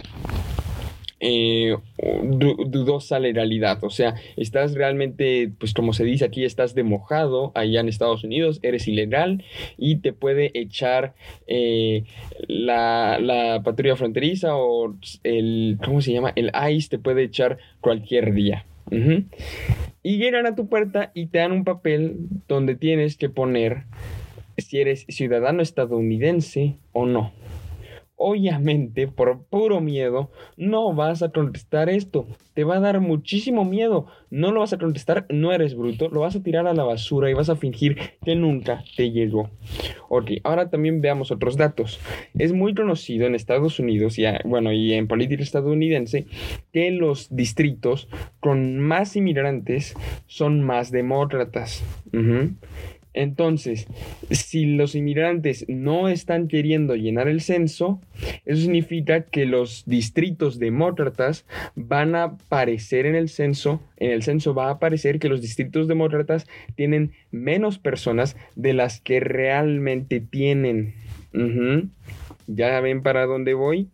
eh, 1.19 1.78
dudosa 2.67 3.19
legalidad. 3.19 3.84
O 3.84 3.89
sea, 3.89 4.15
estás 4.36 4.73
realmente, 4.73 5.49
pues 5.60 5.73
como 5.73 5.93
se 5.93 6.04
dice 6.04 6.25
aquí, 6.25 6.43
estás 6.43 6.75
de 6.75 6.84
mojado 6.84 7.51
allá 7.56 7.80
en 7.80 7.88
Estados 7.88 8.23
Unidos, 8.23 8.60
eres 8.63 8.88
ilegal 8.88 9.43
y 9.78 9.97
te 9.97 10.13
puede 10.13 10.51
echar 10.54 11.13
eh, 11.47 12.04
la, 12.47 13.62
patrulla 13.63 13.95
fronteriza 13.95 14.56
o 14.56 14.93
el, 15.23 15.78
¿cómo 15.84 16.01
se 16.01 16.13
llama? 16.13 16.34
El 16.36 16.51
ICE 16.71 16.89
te 16.89 16.99
puede 16.99 17.23
echar 17.23 17.58
cualquier 17.82 18.34
día. 18.34 18.65
Y 20.04 20.17
llegan 20.17 20.45
a 20.45 20.56
tu 20.56 20.67
puerta 20.67 21.12
y 21.15 21.25
te 21.28 21.39
dan 21.39 21.51
un 21.51 21.63
papel 21.63 22.17
donde 22.47 22.75
tienes 22.75 23.17
que 23.17 23.30
poner 23.30 23.86
si 24.58 24.80
eres 24.80 25.06
ciudadano 25.10 25.63
estadounidense 25.63 26.75
o 26.93 27.08
no 27.08 27.34
obviamente 28.15 29.08
por 29.08 29.43
puro 29.43 29.82
miedo 29.82 30.32
no 30.58 30.93
vas 30.93 31.21
a 31.21 31.30
contestar 31.30 31.89
esto. 31.89 32.28
Te 32.54 32.63
va 32.63 32.78
a 32.78 32.80
dar 32.80 33.01
muchísimo 33.01 33.65
miedo. 33.65 34.08
No 34.30 34.51
lo 34.51 34.62
vas 34.62 34.73
a 34.73 34.78
contestar, 34.78 35.25
no 35.30 35.51
eres 35.51 35.75
bruto, 35.75 36.10
lo 36.10 36.21
vas 36.21 36.36
a 36.36 36.43
tirar 36.43 36.67
a 36.67 36.73
la 36.73 36.84
basura 36.84 37.30
y 37.30 37.34
vas 37.34 37.49
a 37.49 37.56
fingir 37.56 37.97
que 38.23 38.36
nunca 38.36 38.84
te 38.95 39.12
llegó. 39.12 39.49
Ok, 40.10 40.32
ahora 40.43 40.69
también 40.69 41.01
veamos 41.01 41.32
otros 41.32 41.58
datos. 41.58 41.99
Es 42.38 42.54
muy 42.54 42.73
conocido 42.73 43.28
en 43.28 43.36
Estados 43.36 43.80
Unidos 43.80 44.17
y, 44.17 44.25
bueno, 44.45 44.71
y 44.71 44.93
en 44.93 45.08
política 45.08 45.43
estadounidense 45.43 46.25
que 46.71 46.91
los 46.91 47.36
distritos 47.36 48.08
con 48.39 48.80
más 48.80 49.15
inmigrantes 49.15 49.95
son 50.28 50.62
más 50.62 50.91
demócratas. 50.91 51.84
Entonces, 53.15 53.88
si 54.30 54.65
los 54.65 54.93
inmigrantes 54.93 55.65
no 55.69 56.10
están 56.10 56.49
queriendo 56.49 56.95
llenar 56.95 57.30
el 57.30 57.39
censo, 57.39 58.01
eso 58.45 58.62
significa 58.62 59.21
que 59.21 59.45
los 59.45 59.86
distritos 59.86 60.60
demócratas 60.60 61.45
van 61.75 62.13
a 62.15 62.23
aparecer 62.23 63.06
en 63.06 63.15
el 63.15 63.30
censo, 63.30 63.82
en 63.97 64.12
el 64.12 64.21
censo 64.21 64.54
va 64.54 64.67
a 64.67 64.71
aparecer 64.71 65.19
que 65.19 65.30
los 65.30 65.41
distritos 65.41 65.88
demócratas 65.88 66.45
tienen 66.75 67.13
menos 67.32 67.80
personas 67.80 68.36
de 68.58 68.73
las 68.73 68.99
que 68.99 69.21
realmente 69.21 70.19
tienen. 70.19 70.93
¿Ya 72.47 72.80
ven 72.82 73.01
para 73.01 73.25
dónde 73.25 73.54
voy? 73.54 73.88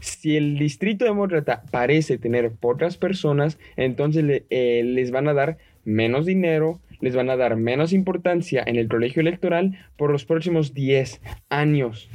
Si 0.00 0.36
el 0.36 0.58
distrito 0.58 1.06
demócrata 1.06 1.62
parece 1.70 2.18
tener 2.18 2.52
pocas 2.52 2.98
personas, 2.98 3.58
entonces 3.76 4.42
eh, 4.50 4.82
les 4.84 5.10
van 5.10 5.26
a 5.28 5.34
dar 5.34 5.56
menos 5.88 6.26
dinero, 6.26 6.80
les 7.00 7.16
van 7.16 7.30
a 7.30 7.36
dar 7.36 7.56
menos 7.56 7.92
importancia 7.92 8.62
en 8.66 8.76
el 8.76 8.88
colegio 8.88 9.20
electoral 9.20 9.78
por 9.96 10.10
los 10.10 10.24
próximos 10.24 10.74
10 10.74 11.20
años. 11.48 12.10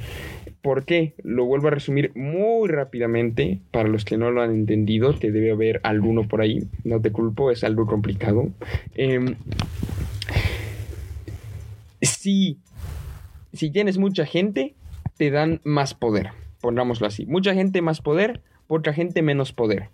¿Por 0.62 0.84
qué? 0.84 1.14
Lo 1.22 1.44
vuelvo 1.44 1.68
a 1.68 1.72
resumir 1.72 2.12
muy 2.14 2.68
rápidamente 2.68 3.60
para 3.70 3.88
los 3.88 4.04
que 4.04 4.16
no 4.16 4.30
lo 4.30 4.42
han 4.42 4.54
entendido, 4.54 5.18
que 5.18 5.30
debe 5.30 5.50
haber 5.50 5.80
alguno 5.82 6.26
por 6.28 6.40
ahí, 6.40 6.68
no 6.84 7.00
te 7.00 7.12
culpo, 7.12 7.50
es 7.50 7.64
algo 7.64 7.86
complicado. 7.86 8.48
Em, 8.94 9.34
si, 12.00 12.58
si 13.52 13.70
tienes 13.70 13.98
mucha 13.98 14.24
gente, 14.24 14.74
te 15.16 15.30
dan 15.30 15.60
más 15.64 15.94
poder, 15.94 16.30
pongámoslo 16.60 17.06
así. 17.06 17.26
Mucha 17.26 17.54
gente 17.54 17.82
más 17.82 18.00
poder, 18.00 18.40
otra 18.68 18.92
gente 18.92 19.20
menos 19.22 19.52
poder 19.52 19.88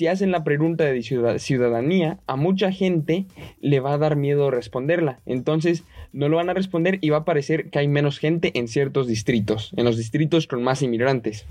si 0.00 0.06
hacen 0.06 0.30
la 0.32 0.44
pregunta 0.44 0.84
de 0.84 1.02
ciudadanía, 1.38 2.20
a 2.26 2.36
mucha 2.36 2.72
gente 2.72 3.26
le 3.60 3.80
va 3.80 3.92
a 3.92 3.98
dar 3.98 4.16
miedo 4.16 4.50
responderla. 4.50 5.20
Entonces, 5.26 5.84
no 6.12 6.28
lo 6.28 6.36
van 6.36 6.50
a 6.50 6.54
responder 6.54 6.98
y 7.00 7.10
va 7.10 7.18
a 7.18 7.24
parecer 7.24 7.70
que 7.70 7.78
hay 7.78 7.88
menos 7.88 8.18
gente 8.18 8.58
en 8.58 8.68
ciertos 8.68 9.06
distritos, 9.06 9.72
en 9.76 9.84
los 9.84 9.96
distritos 9.96 10.46
con 10.46 10.62
más 10.62 10.82
inmigrantes. 10.82 11.46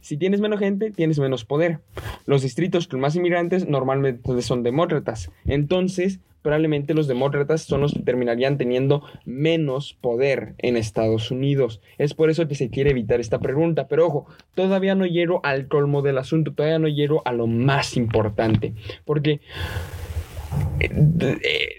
Si 0.00 0.16
tienes 0.16 0.40
menos 0.40 0.60
gente, 0.60 0.90
tienes 0.90 1.18
menos 1.18 1.44
poder. 1.44 1.80
Los 2.26 2.42
distritos 2.42 2.88
con 2.88 3.00
más 3.00 3.16
inmigrantes 3.16 3.66
normalmente 3.68 4.42
son 4.42 4.62
demócratas. 4.62 5.30
Entonces, 5.46 6.20
probablemente 6.42 6.92
los 6.92 7.08
demócratas 7.08 7.62
son 7.62 7.80
los 7.80 7.94
que 7.94 8.00
terminarían 8.00 8.58
teniendo 8.58 9.02
menos 9.24 9.96
poder 9.98 10.54
en 10.58 10.76
Estados 10.76 11.30
Unidos. 11.30 11.80
Es 11.96 12.12
por 12.12 12.28
eso 12.28 12.46
que 12.46 12.54
se 12.54 12.68
quiere 12.68 12.90
evitar 12.90 13.18
esta 13.18 13.38
pregunta. 13.38 13.88
Pero 13.88 14.06
ojo, 14.06 14.26
todavía 14.54 14.94
no 14.94 15.06
llego 15.06 15.40
al 15.42 15.68
colmo 15.68 16.02
del 16.02 16.18
asunto, 16.18 16.52
todavía 16.52 16.78
no 16.78 16.88
llego 16.88 17.22
a 17.24 17.32
lo 17.32 17.46
más 17.46 17.96
importante. 17.96 18.74
Porque 19.06 19.40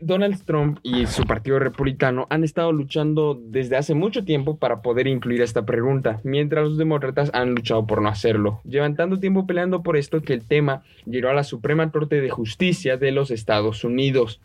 Donald 0.01 0.43
Trump 0.45 0.79
y 0.83 1.05
su 1.07 1.23
partido 1.23 1.59
republicano 1.59 2.27
han 2.29 2.43
estado 2.43 2.71
luchando 2.71 3.39
desde 3.39 3.77
hace 3.77 3.93
mucho 3.93 4.23
tiempo 4.23 4.57
para 4.57 4.81
poder 4.81 5.07
incluir 5.07 5.41
esta 5.41 5.65
pregunta, 5.65 6.19
mientras 6.23 6.65
los 6.65 6.77
demócratas 6.77 7.31
han 7.33 7.55
luchado 7.55 7.85
por 7.85 8.01
no 8.01 8.09
hacerlo. 8.09 8.61
Llevan 8.63 8.95
tanto 8.95 9.19
tiempo 9.19 9.45
peleando 9.45 9.83
por 9.83 9.97
esto 9.97 10.21
que 10.21 10.33
el 10.33 10.45
tema 10.45 10.83
llegó 11.05 11.29
a 11.29 11.33
la 11.33 11.43
Suprema 11.43 11.91
Corte 11.91 12.21
de 12.21 12.29
Justicia 12.29 12.97
de 12.97 13.11
los 13.11 13.31
Estados 13.31 13.83
Unidos 13.83 14.41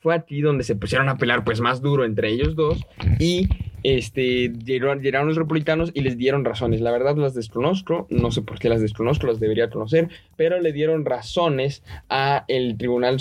fue 0.00 0.14
aquí 0.14 0.40
donde 0.40 0.64
se 0.64 0.74
pusieron 0.76 1.08
a 1.08 1.16
pelear 1.16 1.44
pues 1.44 1.60
más 1.60 1.80
duro 1.80 2.04
entre 2.04 2.30
ellos 2.30 2.56
dos 2.56 2.84
y 3.18 3.48
este, 3.82 4.52
llegaron, 4.52 5.26
los 5.26 5.36
republicanos 5.36 5.90
y 5.94 6.00
les 6.02 6.16
dieron 6.16 6.44
razones. 6.44 6.80
La 6.80 6.90
verdad 6.90 7.16
las 7.16 7.34
desconozco, 7.34 8.06
no 8.10 8.30
sé 8.30 8.42
por 8.42 8.58
qué 8.58 8.68
las 8.68 8.80
desconozco, 8.80 9.26
las 9.26 9.40
debería 9.40 9.70
conocer, 9.70 10.08
pero 10.36 10.60
le 10.60 10.72
dieron 10.72 11.04
razones 11.04 11.82
a 12.08 12.44
el 12.48 12.76
Tribunal, 12.76 13.18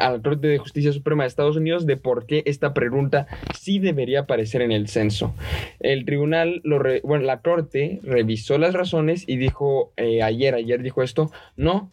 a 0.00 0.10
la 0.10 0.22
Corte 0.22 0.48
de 0.48 0.58
Justicia 0.58 0.92
Suprema 0.92 1.24
de 1.24 1.28
Estados 1.28 1.56
Unidos 1.56 1.86
de 1.86 1.96
por 1.96 2.26
qué 2.26 2.42
esta 2.46 2.74
pregunta 2.74 3.26
sí 3.58 3.78
debería 3.78 4.20
aparecer 4.20 4.62
en 4.62 4.72
el 4.72 4.88
censo. 4.88 5.34
El 5.80 6.04
tribunal, 6.04 6.60
lo 6.64 6.80
la 6.80 7.40
Corte 7.40 8.00
revisó 8.02 8.58
las 8.58 8.74
razones 8.74 9.24
y 9.26 9.36
dijo 9.36 9.92
eh, 9.96 10.22
ayer, 10.22 10.54
ayer 10.54 10.82
dijo 10.82 11.02
esto, 11.02 11.30
no, 11.56 11.90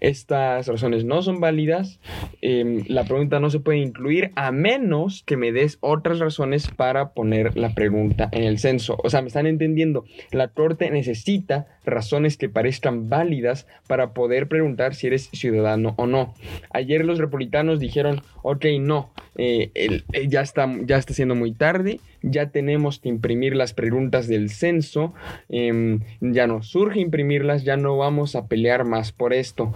estas 0.00 0.68
razones 0.68 1.04
no 1.04 1.22
son 1.22 1.40
válidas, 1.40 1.98
em, 2.40 2.84
la 2.86 3.04
pregunta 3.04 3.40
no 3.40 3.50
se 3.50 3.60
puede 3.60 3.78
incluir 3.78 4.30
a 4.36 4.52
menos 4.52 5.22
que 5.24 5.36
me 5.36 5.52
des 5.52 5.78
otras 5.80 6.20
razones 6.20 6.70
para 6.70 7.10
poner 7.10 7.56
la 7.58 7.74
pregunta 7.74 8.28
en 8.32 8.44
el 8.44 8.58
censo. 8.58 8.98
O 9.02 9.10
sea, 9.10 9.20
me 9.22 9.28
están 9.28 9.46
entendiendo, 9.46 10.04
la 10.30 10.48
Corte 10.48 10.90
necesita 10.90 11.66
razones 11.84 12.36
que 12.36 12.48
parezcan 12.48 13.08
válidas 13.08 13.66
para 13.86 14.12
poder 14.12 14.48
preguntar 14.48 14.94
si 14.94 15.08
eres 15.08 15.28
ciudadano 15.32 15.94
o 15.96 16.06
no. 16.06 16.34
Ayer 16.70 17.04
los 17.04 17.18
republicanos 17.18 17.80
dijeron, 17.80 18.22
ok, 18.42 18.66
no, 18.80 19.10
eh, 19.36 19.70
eh, 19.74 20.02
ya, 20.28 20.40
está, 20.40 20.68
ya 20.84 20.96
está 20.96 21.14
siendo 21.14 21.34
muy 21.34 21.52
tarde, 21.52 22.00
ya 22.22 22.50
tenemos 22.50 22.98
que 22.98 23.08
imprimir 23.08 23.56
las 23.56 23.72
preguntas 23.72 24.28
del 24.28 24.50
censo, 24.50 25.14
em, 25.48 26.00
ya 26.20 26.46
no 26.46 26.62
surge 26.62 27.00
imprimirlas, 27.00 27.64
ya 27.64 27.76
no 27.76 27.96
vamos 27.96 28.34
a 28.34 28.46
pelear 28.46 28.84
más 28.84 29.12
por 29.12 29.32
esto. 29.32 29.74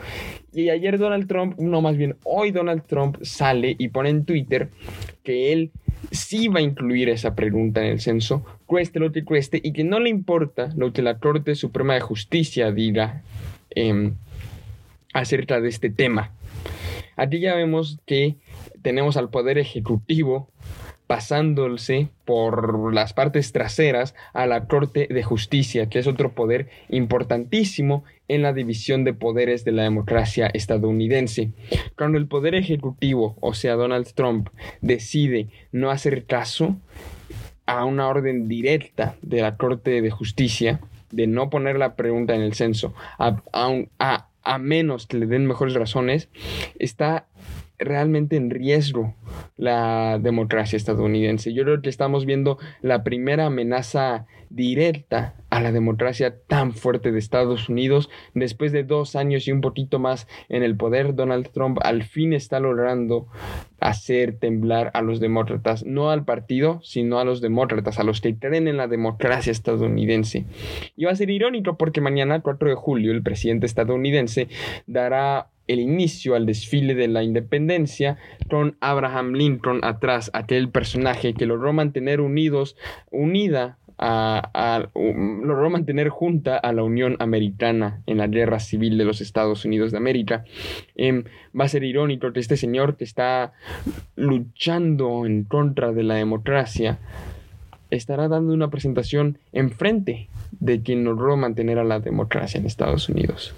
Y 0.52 0.68
ayer 0.68 0.98
Donald 0.98 1.28
Trump, 1.28 1.58
no 1.58 1.80
más 1.80 1.96
bien 1.96 2.16
hoy 2.24 2.50
Donald 2.50 2.82
Trump 2.86 3.18
sale 3.22 3.74
y 3.78 3.88
pone 3.88 4.10
en 4.10 4.24
Twitter 4.24 4.68
que 5.22 5.52
él 5.52 5.70
sí 6.10 6.48
va 6.48 6.60
a 6.60 6.62
incluir 6.62 7.08
esa 7.08 7.34
pregunta 7.34 7.80
en 7.80 7.92
el 7.92 8.00
censo, 8.00 8.44
cueste 8.66 8.98
lo 8.98 9.12
que 9.12 9.24
cueste, 9.24 9.60
y 9.62 9.72
que 9.72 9.84
no 9.84 10.00
le 10.00 10.10
importa 10.10 10.72
lo 10.76 10.92
que 10.92 11.02
la 11.02 11.18
Corte 11.18 11.54
Suprema 11.54 11.94
de 11.94 12.00
Justicia 12.00 12.72
diga 12.72 13.22
em, 13.70 14.14
acerca 15.12 15.60
de 15.60 15.68
este 15.68 15.90
tema. 15.90 16.32
Aquí 17.16 17.40
ya 17.40 17.54
vemos 17.54 17.98
que 18.06 18.36
tenemos 18.82 19.16
al 19.16 19.30
Poder 19.30 19.58
Ejecutivo 19.58 20.48
pasándose 21.12 22.08
por 22.24 22.94
las 22.94 23.12
partes 23.12 23.52
traseras 23.52 24.14
a 24.32 24.46
la 24.46 24.66
Corte 24.66 25.08
de 25.10 25.22
Justicia, 25.22 25.90
que 25.90 25.98
es 25.98 26.06
otro 26.06 26.32
poder 26.32 26.70
importantísimo 26.88 28.02
en 28.28 28.40
la 28.40 28.54
división 28.54 29.04
de 29.04 29.12
poderes 29.12 29.62
de 29.66 29.72
la 29.72 29.82
democracia 29.82 30.50
estadounidense. 30.54 31.50
Cuando 31.98 32.16
el 32.16 32.28
poder 32.28 32.54
ejecutivo, 32.54 33.36
o 33.42 33.52
sea 33.52 33.74
Donald 33.74 34.10
Trump, 34.14 34.48
decide 34.80 35.48
no 35.70 35.90
hacer 35.90 36.24
caso 36.24 36.78
a 37.66 37.84
una 37.84 38.08
orden 38.08 38.48
directa 38.48 39.16
de 39.20 39.42
la 39.42 39.58
Corte 39.58 40.00
de 40.00 40.10
Justicia, 40.10 40.80
de 41.10 41.26
no 41.26 41.50
poner 41.50 41.76
la 41.76 41.94
pregunta 41.94 42.34
en 42.34 42.40
el 42.40 42.54
censo, 42.54 42.94
a, 43.18 43.36
a, 43.52 44.28
a 44.42 44.58
menos 44.58 45.06
que 45.06 45.18
le 45.18 45.26
den 45.26 45.46
mejores 45.46 45.74
razones, 45.74 46.30
está 46.78 47.26
realmente 47.84 48.36
en 48.36 48.50
riesgo 48.50 49.14
la 49.56 50.18
democracia 50.20 50.76
estadounidense. 50.76 51.52
Yo 51.52 51.64
creo 51.64 51.82
que 51.82 51.88
estamos 51.88 52.26
viendo 52.26 52.58
la 52.80 53.04
primera 53.04 53.46
amenaza 53.46 54.26
directa 54.54 55.34
a 55.50 55.60
la 55.60 55.72
democracia 55.72 56.36
tan 56.46 56.72
fuerte 56.72 57.10
de 57.10 57.18
Estados 57.18 57.68
Unidos. 57.68 58.10
Después 58.34 58.72
de 58.72 58.84
dos 58.84 59.16
años 59.16 59.48
y 59.48 59.52
un 59.52 59.60
poquito 59.60 59.98
más 59.98 60.28
en 60.48 60.62
el 60.62 60.76
poder, 60.76 61.14
Donald 61.14 61.50
Trump 61.50 61.78
al 61.82 62.02
fin 62.04 62.32
está 62.32 62.60
logrando 62.60 63.28
hacer 63.80 64.38
temblar 64.38 64.90
a 64.94 65.02
los 65.02 65.20
demócratas, 65.20 65.84
no 65.84 66.10
al 66.10 66.24
partido, 66.24 66.80
sino 66.82 67.18
a 67.18 67.24
los 67.24 67.40
demócratas, 67.40 67.98
a 67.98 68.04
los 68.04 68.20
que 68.20 68.36
creen 68.36 68.68
en 68.68 68.76
la 68.76 68.88
democracia 68.88 69.50
estadounidense. 69.50 70.44
Y 70.96 71.04
va 71.04 71.12
a 71.12 71.16
ser 71.16 71.30
irónico 71.30 71.76
porque 71.76 72.00
mañana, 72.00 72.40
4 72.40 72.68
de 72.68 72.74
julio, 72.74 73.12
el 73.12 73.22
presidente 73.22 73.66
estadounidense 73.66 74.48
dará 74.86 75.48
el 75.72 75.80
inicio 75.80 76.34
al 76.34 76.46
desfile 76.46 76.94
de 76.94 77.08
la 77.08 77.22
independencia 77.22 78.18
con 78.48 78.76
Abraham 78.80 79.32
Lincoln 79.32 79.80
atrás, 79.82 80.30
aquel 80.34 80.68
personaje 80.68 81.34
que 81.34 81.46
logró 81.46 81.72
mantener 81.72 82.20
unidos, 82.20 82.76
unida 83.10 83.78
a, 83.98 84.88
logró 84.94 85.70
mantener 85.70 86.08
junta 86.08 86.56
a 86.56 86.72
la 86.72 86.82
Unión 86.82 87.16
Americana 87.20 88.02
en 88.06 88.18
la 88.18 88.26
guerra 88.26 88.58
civil 88.58 88.98
de 88.98 89.04
los 89.04 89.20
Estados 89.20 89.64
Unidos 89.64 89.92
de 89.92 89.98
América. 89.98 90.44
Em, 90.96 91.24
va 91.58 91.66
a 91.66 91.68
ser 91.68 91.84
irónico 91.84 92.32
que 92.32 92.40
este 92.40 92.56
señor 92.56 92.96
que 92.96 93.04
está 93.04 93.52
luchando 94.16 95.24
en 95.26 95.44
contra 95.44 95.92
de 95.92 96.02
la 96.02 96.14
democracia 96.14 96.98
estará 97.90 98.26
dando 98.28 98.54
una 98.54 98.70
presentación 98.70 99.38
enfrente 99.52 100.28
de 100.58 100.82
quien 100.82 101.04
logró 101.04 101.36
mantener 101.36 101.78
a 101.78 101.84
la 101.84 102.00
democracia 102.00 102.58
en 102.58 102.66
Estados 102.66 103.08
Unidos. 103.08 103.54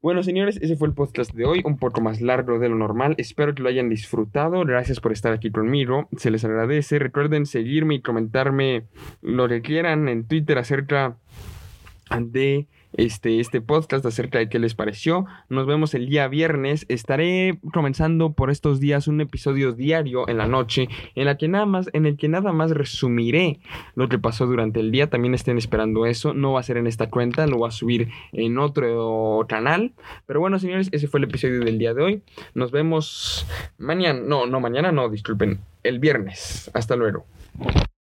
Bueno, 0.00 0.22
señores, 0.22 0.60
ese 0.62 0.76
fue 0.76 0.86
el 0.86 0.94
podcast 0.94 1.34
de 1.34 1.44
hoy, 1.44 1.60
un 1.64 1.76
poco 1.76 2.00
más 2.00 2.20
largo 2.20 2.60
de 2.60 2.68
lo 2.68 2.76
normal. 2.76 3.16
Espero 3.18 3.52
que 3.52 3.64
lo 3.64 3.68
hayan 3.68 3.88
disfrutado. 3.88 4.64
Gracias 4.64 5.00
por 5.00 5.10
estar 5.10 5.32
aquí 5.32 5.50
conmigo. 5.50 6.08
Se 6.16 6.30
les 6.30 6.44
agradece. 6.44 7.00
Recuerden 7.00 7.46
seguirme 7.46 7.96
y 7.96 8.00
comentarme 8.00 8.84
lo 9.22 9.48
que 9.48 9.60
quieran 9.60 10.08
en 10.08 10.24
Twitter 10.24 10.56
acerca 10.56 11.16
de 12.16 12.68
este, 12.92 13.40
este 13.40 13.60
podcast 13.60 14.04
acerca 14.06 14.38
de 14.38 14.48
qué 14.48 14.58
les 14.58 14.74
pareció. 14.74 15.26
Nos 15.48 15.66
vemos 15.66 15.94
el 15.94 16.08
día 16.08 16.28
viernes. 16.28 16.86
Estaré 16.88 17.58
comenzando 17.72 18.32
por 18.32 18.50
estos 18.50 18.80
días 18.80 19.08
un 19.08 19.20
episodio 19.20 19.72
diario 19.72 20.28
en 20.28 20.38
la 20.38 20.46
noche 20.46 20.88
en, 21.14 21.26
la 21.26 21.36
que 21.36 21.48
nada 21.48 21.66
más, 21.66 21.90
en 21.92 22.06
el 22.06 22.16
que 22.16 22.28
nada 22.28 22.52
más 22.52 22.70
resumiré 22.70 23.60
lo 23.94 24.08
que 24.08 24.18
pasó 24.18 24.46
durante 24.46 24.80
el 24.80 24.90
día. 24.90 25.10
También 25.10 25.34
estén 25.34 25.58
esperando 25.58 26.06
eso. 26.06 26.34
No 26.34 26.52
va 26.52 26.60
a 26.60 26.64
ser 26.64 26.76
en 26.76 26.86
esta 26.86 27.10
cuenta, 27.10 27.46
lo 27.46 27.58
voy 27.58 27.68
a 27.68 27.72
subir 27.72 28.08
en 28.32 28.58
otro 28.58 29.46
canal. 29.48 29.92
Pero 30.26 30.40
bueno, 30.40 30.58
señores, 30.58 30.88
ese 30.92 31.08
fue 31.08 31.18
el 31.18 31.24
episodio 31.24 31.60
del 31.60 31.78
día 31.78 31.94
de 31.94 32.02
hoy. 32.02 32.22
Nos 32.54 32.70
vemos 32.70 33.46
mañana. 33.78 34.20
No, 34.24 34.46
no, 34.46 34.60
mañana 34.60 34.92
no, 34.92 35.08
disculpen. 35.08 35.60
El 35.82 35.98
viernes. 35.98 36.70
Hasta 36.74 36.96
luego. 36.96 37.24